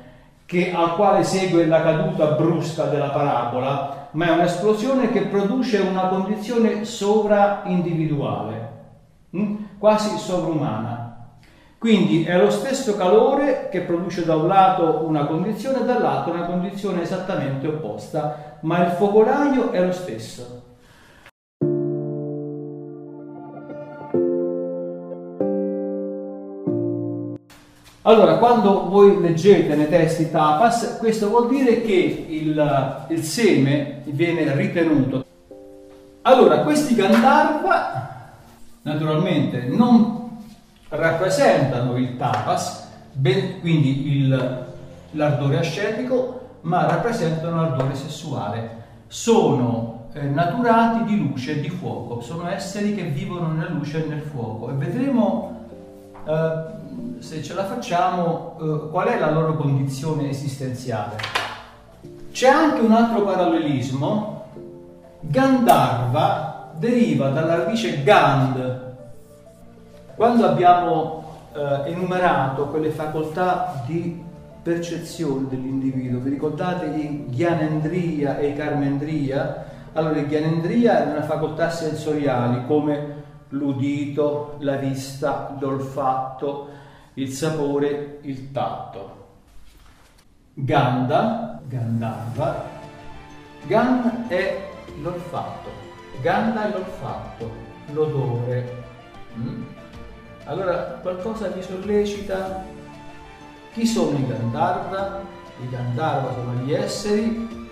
che, 0.47 0.72
al 0.72 0.95
quale 0.95 1.24
segue 1.24 1.66
la 1.66 1.82
caduta 1.82 2.26
brusca 2.32 2.84
della 2.84 3.09
parabola, 3.09 4.11
ma 4.12 4.26
è 4.26 4.30
un'esplosione 4.30 5.11
che 5.11 5.22
produce 5.22 5.78
una 5.78 6.07
condizione 6.07 6.84
sovra-individuale, 6.84 8.70
hm? 9.30 9.55
quasi 9.78 10.16
sovrumana. 10.18 11.03
Quindi 11.78 12.24
è 12.24 12.38
lo 12.38 12.50
stesso 12.50 12.96
calore 12.96 13.68
che 13.70 13.80
produce 13.80 14.24
da 14.24 14.36
un 14.36 14.48
lato 14.48 15.04
una 15.06 15.26
condizione 15.26 15.80
e 15.80 15.84
dall'altro 15.84 16.32
una 16.32 16.46
condizione 16.46 17.02
esattamente 17.02 17.66
opposta, 17.66 18.58
ma 18.60 18.84
il 18.84 18.92
focolaio 18.92 19.70
è 19.70 19.84
lo 19.84 19.92
stesso. 19.92 20.62
Allora, 28.06 28.36
quando 28.36 28.86
voi 28.90 29.18
leggete 29.18 29.74
nei 29.74 29.88
testi 29.88 30.30
tapas, 30.30 30.98
questo 30.98 31.28
vuol 31.28 31.48
dire 31.48 31.80
che 31.80 32.26
il, 32.28 33.06
il 33.08 33.22
seme 33.22 34.02
viene 34.04 34.54
ritenuto. 34.54 35.24
Allora, 36.20 36.58
questi 36.58 36.94
Gandharva, 36.94 38.32
naturalmente, 38.82 39.64
non 39.68 40.23
rappresentano 40.97 41.97
il 41.97 42.16
tapas, 42.16 42.88
ben, 43.12 43.61
quindi 43.61 44.28
l'ardore 45.12 45.59
ascetico, 45.59 46.59
ma 46.62 46.86
rappresentano 46.86 47.62
l'ardore 47.62 47.95
sessuale. 47.95 48.82
Sono 49.07 50.09
eh, 50.12 50.22
naturati 50.22 51.05
di 51.05 51.18
luce 51.18 51.53
e 51.53 51.61
di 51.61 51.68
fuoco, 51.68 52.20
sono 52.20 52.49
esseri 52.49 52.95
che 52.95 53.03
vivono 53.05 53.49
nella 53.49 53.70
luce 53.70 54.05
e 54.05 54.09
nel 54.09 54.22
fuoco 54.22 54.70
e 54.70 54.74
vedremo 54.74 55.66
eh, 56.26 56.72
se 57.18 57.42
ce 57.42 57.55
la 57.55 57.64
facciamo 57.64 58.57
eh, 58.61 58.90
qual 58.90 59.09
è 59.09 59.18
la 59.18 59.30
loro 59.30 59.57
condizione 59.57 60.28
esistenziale. 60.30 61.16
C'è 62.32 62.49
anche 62.49 62.80
un 62.80 62.92
altro 62.92 63.22
parallelismo. 63.22 64.32
Gandharva 65.20 66.72
deriva 66.76 67.28
dalla 67.28 67.57
radice 67.57 68.03
Gand, 68.03 68.84
quando 70.14 70.46
abbiamo 70.46 71.24
eh, 71.54 71.90
enumerato 71.90 72.68
quelle 72.68 72.90
facoltà 72.90 73.82
di 73.86 74.22
percezione 74.62 75.48
dell'individuo, 75.48 76.20
vi 76.20 76.30
ricordate 76.30 76.86
i 76.86 77.26
ghianendria 77.28 78.38
e 78.38 78.48
i 78.48 78.54
carmendria? 78.54 79.64
Allora, 79.92 80.18
i 80.18 80.26
ghianendria 80.26 81.00
erano 81.00 81.24
facoltà 81.24 81.70
sensoriali 81.70 82.66
come 82.66 83.22
l'udito, 83.50 84.56
la 84.60 84.76
vista, 84.76 85.56
l'olfatto, 85.60 86.68
il 87.14 87.30
sapore, 87.30 88.18
il 88.22 88.50
tatto. 88.50 89.22
Ganda, 90.54 91.60
Gandharva, 91.66 92.64
Gan 93.66 94.26
è 94.28 94.68
l'olfatto, 95.00 95.70
Ganda 96.22 96.68
è 96.68 96.70
l'olfatto, 96.70 97.50
l'odore. 97.92 98.82
Mm? 99.36 99.73
Allora 100.47 100.99
qualcosa 101.01 101.49
vi 101.49 101.62
sollecita. 101.62 102.64
Chi 103.72 103.86
sono 103.86 104.18
i 104.18 104.26
Gandharva? 104.26 105.22
I 105.62 105.68
Gandharva 105.70 106.34
sono 106.34 106.53
gli 106.62 106.72
esseri 106.72 107.68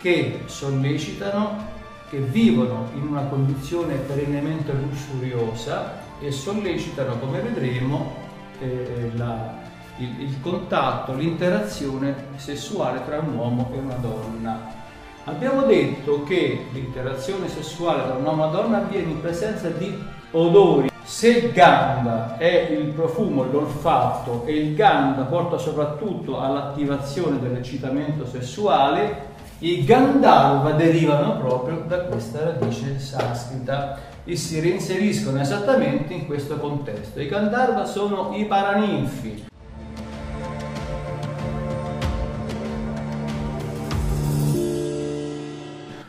che 0.00 0.40
sollecitano, 0.46 1.68
che 2.08 2.18
vivono 2.18 2.88
in 2.94 3.06
una 3.06 3.24
condizione 3.24 3.96
perennemente 3.96 4.72
lussuriosa 4.72 5.98
e 6.20 6.32
sollecitano, 6.32 7.18
come 7.18 7.40
vedremo, 7.40 8.14
eh, 8.60 9.10
la, 9.14 9.58
il, 9.98 10.22
il 10.22 10.40
contatto, 10.40 11.12
l'interazione 11.14 12.14
sessuale 12.36 13.04
tra 13.04 13.18
un 13.18 13.34
uomo 13.34 13.70
e 13.74 13.78
una 13.78 13.96
donna. 13.96 14.78
Abbiamo 15.24 15.64
detto 15.64 16.24
che 16.24 16.66
l'interazione 16.72 17.46
sessuale 17.48 18.06
tra 18.06 18.16
un 18.16 18.24
uomo 18.24 18.44
e 18.44 18.46
una 18.46 18.56
donna 18.56 18.78
avviene 18.78 19.10
in 19.10 19.20
presenza 19.20 19.68
di 19.68 20.02
odori 20.30 20.89
se 21.02 21.28
il 21.28 21.52
Ganda 21.52 22.36
è 22.36 22.68
il 22.70 22.92
profumo, 22.92 23.44
l'olfatto 23.44 24.44
e 24.46 24.56
il 24.56 24.74
Ganda 24.74 25.22
porta 25.22 25.58
soprattutto 25.58 26.40
all'attivazione 26.40 27.38
dell'eccitamento 27.40 28.26
sessuale, 28.26 29.28
i 29.60 29.84
Gandharva 29.84 30.70
derivano 30.72 31.36
proprio 31.38 31.84
da 31.86 32.04
questa 32.04 32.44
radice 32.44 32.98
sanscrita. 32.98 34.08
E 34.24 34.36
si 34.36 34.60
reinseriscono 34.60 35.40
esattamente 35.40 36.12
in 36.12 36.26
questo 36.26 36.58
contesto. 36.58 37.20
I 37.20 37.26
Gandharva 37.26 37.84
sono 37.84 38.32
i 38.34 38.44
paraninfi, 38.44 39.48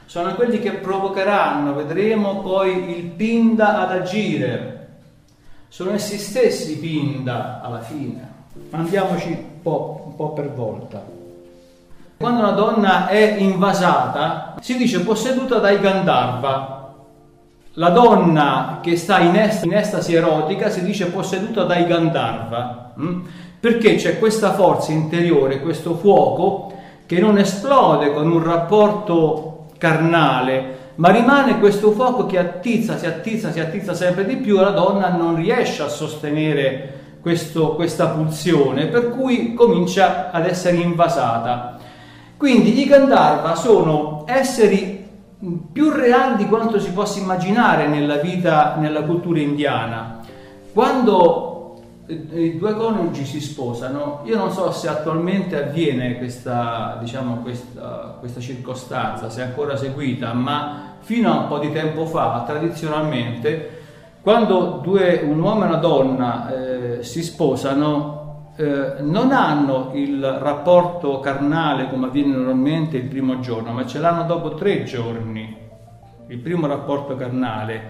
sono 0.05 0.35
quelli 0.35 0.59
che 0.59 0.73
provocheranno, 0.73 1.73
vedremo 1.73 2.41
poi 2.41 2.97
il 2.97 3.05
Pinda 3.05 3.79
ad 3.79 3.91
agire, 3.91 4.80
sono 5.71 5.91
essi 5.91 6.17
stessi 6.17 6.77
Pinda 6.79 7.61
alla 7.63 7.79
fine. 7.79 8.29
Andiamoci 8.71 9.29
un 9.29 9.61
po', 9.61 10.03
un 10.05 10.15
po' 10.17 10.33
per 10.33 10.51
volta. 10.51 11.01
Quando 12.17 12.39
una 12.41 12.51
donna 12.51 13.07
è 13.07 13.37
invasata, 13.37 14.57
si 14.59 14.75
dice 14.75 14.99
posseduta 14.99 15.59
dai 15.59 15.79
Gandharva. 15.79 16.93
la 17.75 17.89
donna 17.89 18.79
che 18.81 18.97
sta 18.97 19.19
in, 19.19 19.33
est- 19.37 19.63
in 19.63 19.73
estasi 19.73 20.13
erotica 20.13 20.69
si 20.69 20.83
dice 20.83 21.05
posseduta 21.05 21.63
dai 21.63 21.87
Gandharva, 21.87 22.91
mh? 22.93 23.05
Mm? 23.05 23.25
perché 23.61 23.95
c'è 23.95 24.19
questa 24.19 24.51
forza 24.51 24.91
interiore, 24.91 25.61
questo 25.61 25.95
fuoco 25.95 26.73
che 27.05 27.17
non 27.21 27.37
esplode 27.37 28.11
con 28.11 28.29
un 28.29 28.43
rapporto 28.43 29.67
carnale, 29.77 30.79
ma 30.95 31.09
rimane 31.09 31.59
questo 31.59 31.91
fuoco 31.91 32.25
che 32.25 32.37
attizza, 32.37 32.97
si 32.97 33.05
attizza, 33.05 33.51
si 33.51 33.59
attizza 33.59 33.93
sempre 33.93 34.25
di 34.25 34.37
più 34.37 34.59
e 34.59 34.61
la 34.61 34.71
donna 34.71 35.09
non 35.09 35.35
riesce 35.35 35.81
a 35.83 35.87
sostenere 35.87 36.99
questo, 37.21 37.75
questa 37.75 38.07
pulsione, 38.07 38.87
per 38.87 39.09
cui 39.09 39.53
comincia 39.53 40.31
ad 40.31 40.45
essere 40.45 40.77
invasata. 40.77 41.77
Quindi 42.37 42.79
i 42.79 42.85
Gandharva 42.85 43.55
sono 43.55 44.23
esseri 44.25 45.07
più 45.71 45.89
reali 45.89 46.37
di 46.37 46.47
quanto 46.47 46.79
si 46.79 46.91
possa 46.91 47.19
immaginare 47.19 47.87
nella 47.87 48.17
vita, 48.17 48.75
nella 48.77 49.03
cultura 49.03 49.39
indiana. 49.39 50.19
Quando 50.73 51.50
i 52.11 52.57
due 52.57 52.73
coniugi 52.75 53.25
si 53.25 53.39
sposano, 53.39 54.21
io 54.25 54.35
non 54.35 54.51
so 54.51 54.71
se 54.71 54.87
attualmente 54.87 55.63
avviene 55.63 56.17
questa, 56.17 56.97
diciamo, 56.99 57.37
questa, 57.37 58.17
questa 58.19 58.39
circostanza, 58.39 59.29
se 59.29 59.41
è 59.41 59.45
ancora 59.45 59.77
seguita, 59.77 60.33
ma 60.33 60.95
fino 60.99 61.31
a 61.31 61.39
un 61.41 61.47
po' 61.47 61.59
di 61.59 61.71
tempo 61.71 62.05
fa, 62.05 62.43
tradizionalmente, 62.45 63.79
quando 64.21 64.79
due, 64.83 65.21
un 65.23 65.39
uomo 65.39 65.63
e 65.63 65.67
una 65.67 65.77
donna 65.77 66.53
eh, 66.53 67.03
si 67.03 67.23
sposano, 67.23 68.51
eh, 68.55 68.95
non 68.99 69.31
hanno 69.31 69.91
il 69.93 70.23
rapporto 70.23 71.19
carnale 71.19 71.89
come 71.89 72.07
avviene 72.07 72.35
normalmente 72.35 72.97
il 72.97 73.05
primo 73.05 73.39
giorno, 73.39 73.71
ma 73.71 73.85
ce 73.85 73.99
l'hanno 73.99 74.23
dopo 74.23 74.55
tre 74.55 74.83
giorni, 74.83 75.57
il 76.27 76.37
primo 76.37 76.67
rapporto 76.67 77.15
carnale, 77.15 77.81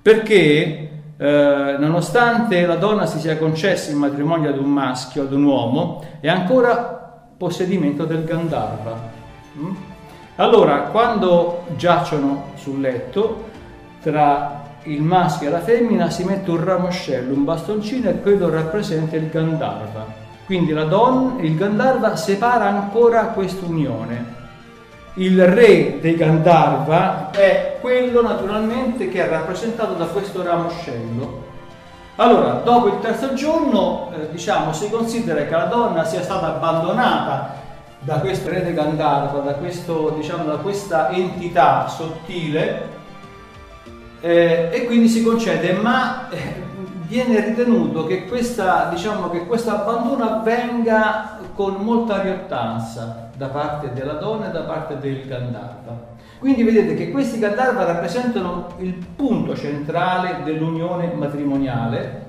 perché 0.00 0.97
eh, 1.20 1.76
nonostante 1.78 2.64
la 2.64 2.76
donna 2.76 3.04
si 3.04 3.18
sia 3.18 3.36
concessa 3.36 3.90
il 3.90 3.96
matrimonio 3.96 4.50
ad 4.50 4.58
un 4.58 4.70
maschio, 4.70 5.22
ad 5.22 5.32
un 5.32 5.42
uomo, 5.44 6.04
è 6.20 6.28
ancora 6.28 7.22
possedimento 7.36 8.04
del 8.04 8.24
Gandharva. 8.24 8.96
Mm? 9.58 9.74
Allora, 10.36 10.82
quando 10.92 11.64
giacciono 11.76 12.52
sul 12.54 12.80
letto, 12.80 13.46
tra 14.00 14.62
il 14.84 15.02
maschio 15.02 15.48
e 15.48 15.50
la 15.50 15.60
femmina 15.60 16.08
si 16.08 16.22
mette 16.22 16.50
un 16.50 16.62
ramoscello, 16.62 17.34
un 17.34 17.44
bastoncino 17.44 18.08
e 18.08 18.20
quello 18.20 18.48
rappresenta 18.48 19.16
il 19.16 19.28
Gandharva. 19.28 20.26
Quindi 20.46 20.72
donna, 20.72 21.42
il 21.42 21.56
Gandharva 21.56 22.14
separa 22.14 22.66
ancora 22.66 23.24
questa 23.26 23.66
unione. 23.66 24.36
Il 25.14 25.44
re 25.46 25.98
dei 26.00 26.14
Gandharva 26.14 27.30
è 27.32 27.67
quello 27.80 28.22
naturalmente 28.22 29.08
che 29.08 29.24
è 29.24 29.28
rappresentato 29.28 29.94
da 29.94 30.06
questo 30.06 30.42
ramoscello. 30.42 31.46
Allora, 32.16 32.60
dopo 32.64 32.88
il 32.88 32.98
terzo 33.00 33.34
giorno, 33.34 34.10
eh, 34.12 34.30
diciamo, 34.30 34.72
si 34.72 34.90
considera 34.90 35.44
che 35.44 35.54
la 35.54 35.66
donna 35.66 36.04
sia 36.04 36.22
stata 36.22 36.46
abbandonata 36.46 37.54
da 38.00 38.18
questo 38.20 38.48
re 38.48 38.62
dei 38.62 38.74
Gandharva, 38.74 39.38
da, 39.40 39.54
questo, 39.54 40.14
diciamo, 40.16 40.44
da 40.44 40.56
questa 40.56 41.10
entità 41.10 41.86
sottile 41.86 42.96
eh, 44.20 44.70
e 44.72 44.84
quindi 44.86 45.08
si 45.08 45.22
concede, 45.22 45.72
ma 45.72 46.28
eh, 46.30 46.62
viene 47.06 47.40
ritenuto 47.44 48.06
che, 48.06 48.26
questa, 48.26 48.88
diciamo, 48.90 49.30
che 49.30 49.46
questo 49.46 49.70
abbandono 49.70 50.24
avvenga 50.24 51.38
con 51.54 51.74
molta 51.74 52.20
riottanza 52.20 53.30
da 53.36 53.46
parte 53.46 53.92
della 53.92 54.14
donna 54.14 54.48
e 54.48 54.50
da 54.50 54.62
parte 54.62 54.98
del 54.98 55.24
Gandharva. 55.26 56.16
Quindi 56.38 56.62
vedete 56.62 56.94
che 56.94 57.10
questi 57.10 57.38
Gandharva 57.38 57.84
rappresentano 57.84 58.74
il 58.78 58.94
punto 59.16 59.56
centrale 59.56 60.42
dell'unione 60.44 61.12
matrimoniale 61.14 62.26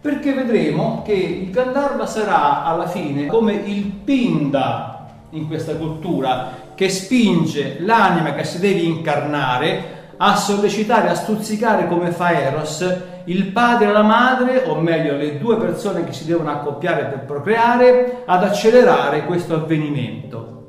perché 0.00 0.32
vedremo 0.32 1.02
che 1.04 1.12
il 1.12 1.50
Gandharva 1.50 2.06
sarà 2.06 2.64
alla 2.64 2.86
fine 2.86 3.26
come 3.26 3.52
il 3.52 3.84
Pinda 3.84 5.08
in 5.30 5.46
questa 5.46 5.74
cultura 5.76 6.68
che 6.74 6.88
spinge 6.88 7.76
l'anima 7.80 8.32
che 8.32 8.44
si 8.44 8.58
deve 8.58 8.80
incarnare 8.80 9.98
a 10.16 10.36
sollecitare, 10.36 11.10
a 11.10 11.14
stuzzicare 11.14 11.86
come 11.86 12.10
fa 12.12 12.32
Eros 12.32 12.84
il 13.24 13.46
padre 13.52 13.88
e 13.88 13.92
la 13.92 14.02
madre, 14.02 14.64
o 14.66 14.80
meglio 14.80 15.16
le 15.16 15.38
due 15.38 15.56
persone 15.56 16.04
che 16.04 16.12
si 16.12 16.24
devono 16.24 16.50
accoppiare 16.50 17.04
per 17.04 17.24
procreare, 17.24 18.22
ad 18.24 18.42
accelerare 18.42 19.24
questo 19.24 19.54
avvenimento. 19.54 20.59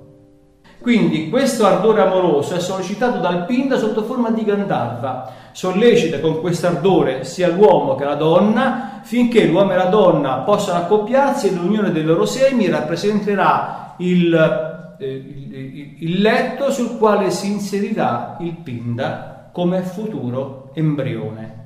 Quindi 0.81 1.29
questo 1.29 1.67
ardore 1.67 2.01
amoroso 2.01 2.55
è 2.55 2.59
sollecitato 2.59 3.19
dal 3.19 3.45
Pinda 3.45 3.77
sotto 3.77 4.01
forma 4.01 4.31
di 4.31 4.43
Gandharva, 4.43 5.31
sollecita 5.51 6.19
con 6.19 6.41
questo 6.41 6.65
ardore 6.65 7.23
sia 7.23 7.49
l'uomo 7.49 7.93
che 7.93 8.03
la 8.03 8.15
donna, 8.15 9.01
finché 9.03 9.45
l'uomo 9.45 9.73
e 9.73 9.75
la 9.75 9.85
donna 9.85 10.37
possano 10.37 10.79
accoppiarsi 10.79 11.49
e 11.49 11.51
l'unione 11.53 11.91
dei 11.91 12.03
loro 12.03 12.25
semi 12.25 12.67
rappresenterà 12.67 13.93
il, 13.97 14.95
eh, 14.97 15.05
il, 15.05 15.95
il 15.99 16.19
letto 16.19 16.71
sul 16.71 16.97
quale 16.97 17.29
si 17.29 17.51
inserirà 17.51 18.37
il 18.39 18.53
Pinda 18.53 19.49
come 19.51 19.83
futuro 19.83 20.71
embrione. 20.73 21.59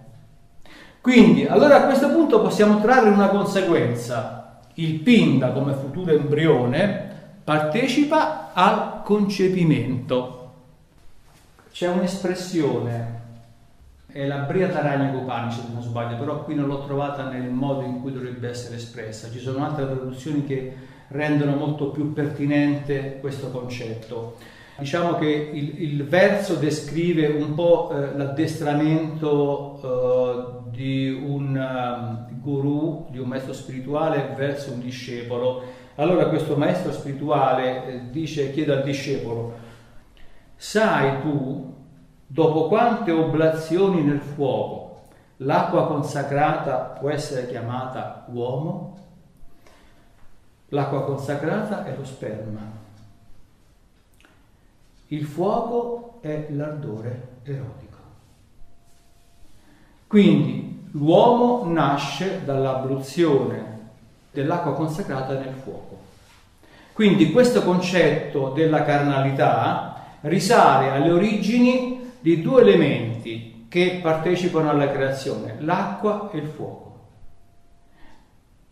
Quindi, 1.00 1.46
allora 1.46 1.78
a 1.78 1.86
questo 1.86 2.10
punto 2.10 2.42
possiamo 2.42 2.82
trarre 2.82 3.10
una 3.10 3.30
conseguenza. 3.30 4.60
Il 4.74 4.96
Pinda 4.96 5.52
come 5.52 5.72
futuro 5.72 6.12
embrione 6.12 7.14
partecipa 7.46 8.45
al 8.58 9.02
concepimento. 9.04 10.52
C'è 11.72 11.90
un'espressione, 11.90 13.24
è 14.08 14.26
la 14.26 14.38
Brihadaranyaka 14.38 15.18
Upanishad 15.18 15.66
se 15.66 15.74
non 15.74 15.82
sbaglio, 15.82 16.18
però 16.18 16.44
qui 16.44 16.56
non 16.56 16.68
l'ho 16.68 16.86
trovata 16.86 17.30
nel 17.30 17.50
modo 17.50 17.82
in 17.82 18.02
cui 18.02 18.14
dovrebbe 18.14 18.48
essere 18.48 18.78
espressa. 18.78 19.30
Ci 19.30 19.40
sono 19.40 19.66
altre 19.66 19.86
traduzioni 19.86 20.46
che 20.46 20.74
rendono 21.10 21.56
molto 21.56 21.90
più 21.90 22.14
pertinente 22.14 23.18
questo 23.20 23.52
concetto. 23.52 24.38
Diciamo 24.78 25.16
che 25.16 25.28
il, 25.28 25.82
il 25.82 26.06
verso 26.06 26.56
descrive 26.56 27.28
un 27.28 27.56
po' 27.56 27.92
eh, 27.92 28.16
l'addestramento 28.16 29.80
eh, 29.84 30.70
di 30.72 31.10
un 31.10 31.56
um, 31.56 32.40
guru, 32.42 33.08
di 33.10 33.20
un 33.20 33.28
maestro 33.28 33.54
spirituale 33.54 34.34
verso 34.38 34.72
un 34.72 34.80
discepolo. 34.80 35.84
Allora 35.96 36.28
questo 36.28 36.58
maestro 36.58 36.92
spirituale 36.92 37.86
eh, 37.86 38.10
dice, 38.10 38.52
chiede 38.52 38.74
al 38.74 38.84
discepolo, 38.84 39.54
sai 40.56 41.22
tu 41.22 41.74
dopo 42.28 42.68
quante 42.68 43.12
oblazioni 43.12 44.02
nel 44.02 44.20
fuoco 44.22 45.04
l'acqua 45.38 45.88
consacrata 45.88 46.78
può 47.00 47.10
essere 47.10 47.48
chiamata 47.48 48.26
uomo? 48.30 48.98
L'acqua 50.70 51.04
consacrata 51.04 51.86
è 51.86 51.96
lo 51.96 52.04
sperma 52.04 52.84
il 55.10 55.26
fuoco 55.26 56.18
è 56.22 56.48
l'ardore 56.50 57.40
erotico. 57.44 57.98
Quindi 60.08 60.90
l'uomo 60.92 61.66
nasce 61.72 62.44
dall'abluzione 62.44 63.75
dell'acqua 64.36 64.74
consacrata 64.74 65.34
nel 65.34 65.54
fuoco. 65.64 65.98
Quindi 66.92 67.32
questo 67.32 67.64
concetto 67.64 68.50
della 68.50 68.84
carnalità 68.84 70.04
risale 70.22 70.92
alle 70.92 71.12
origini 71.12 72.12
di 72.20 72.42
due 72.42 72.62
elementi 72.62 73.66
che 73.70 74.00
partecipano 74.02 74.70
alla 74.70 74.92
creazione, 74.92 75.56
l'acqua 75.60 76.30
e 76.32 76.38
il 76.38 76.48
fuoco. 76.48 76.84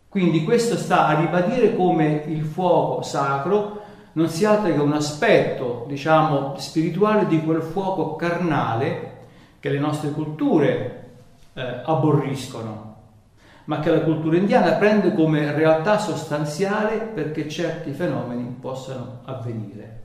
Quindi 0.09 0.43
questo 0.43 0.77
sta 0.77 1.07
a 1.07 1.19
ribadire 1.19 1.75
come 1.75 2.23
il 2.27 2.43
fuoco 2.43 3.01
sacro 3.01 3.81
non 4.13 4.29
sia 4.29 4.51
altro 4.51 4.71
che 4.71 4.79
un 4.79 4.93
aspetto, 4.93 5.85
diciamo, 5.87 6.53
spirituale 6.57 7.25
di 7.25 7.41
quel 7.43 7.61
fuoco 7.63 8.15
carnale 8.15 9.11
che 9.59 9.69
le 9.69 9.79
nostre 9.79 10.11
culture 10.11 11.09
eh, 11.53 11.81
aborriscono, 11.85 12.92
ma 13.65 13.79
che 13.79 13.91
la 13.91 14.01
cultura 14.01 14.37
indiana 14.37 14.73
prende 14.73 15.13
come 15.13 15.53
realtà 15.53 15.97
sostanziale 15.97 16.97
perché 16.97 17.47
certi 17.47 17.91
fenomeni 17.91 18.57
possano 18.59 19.21
avvenire. 19.25 20.02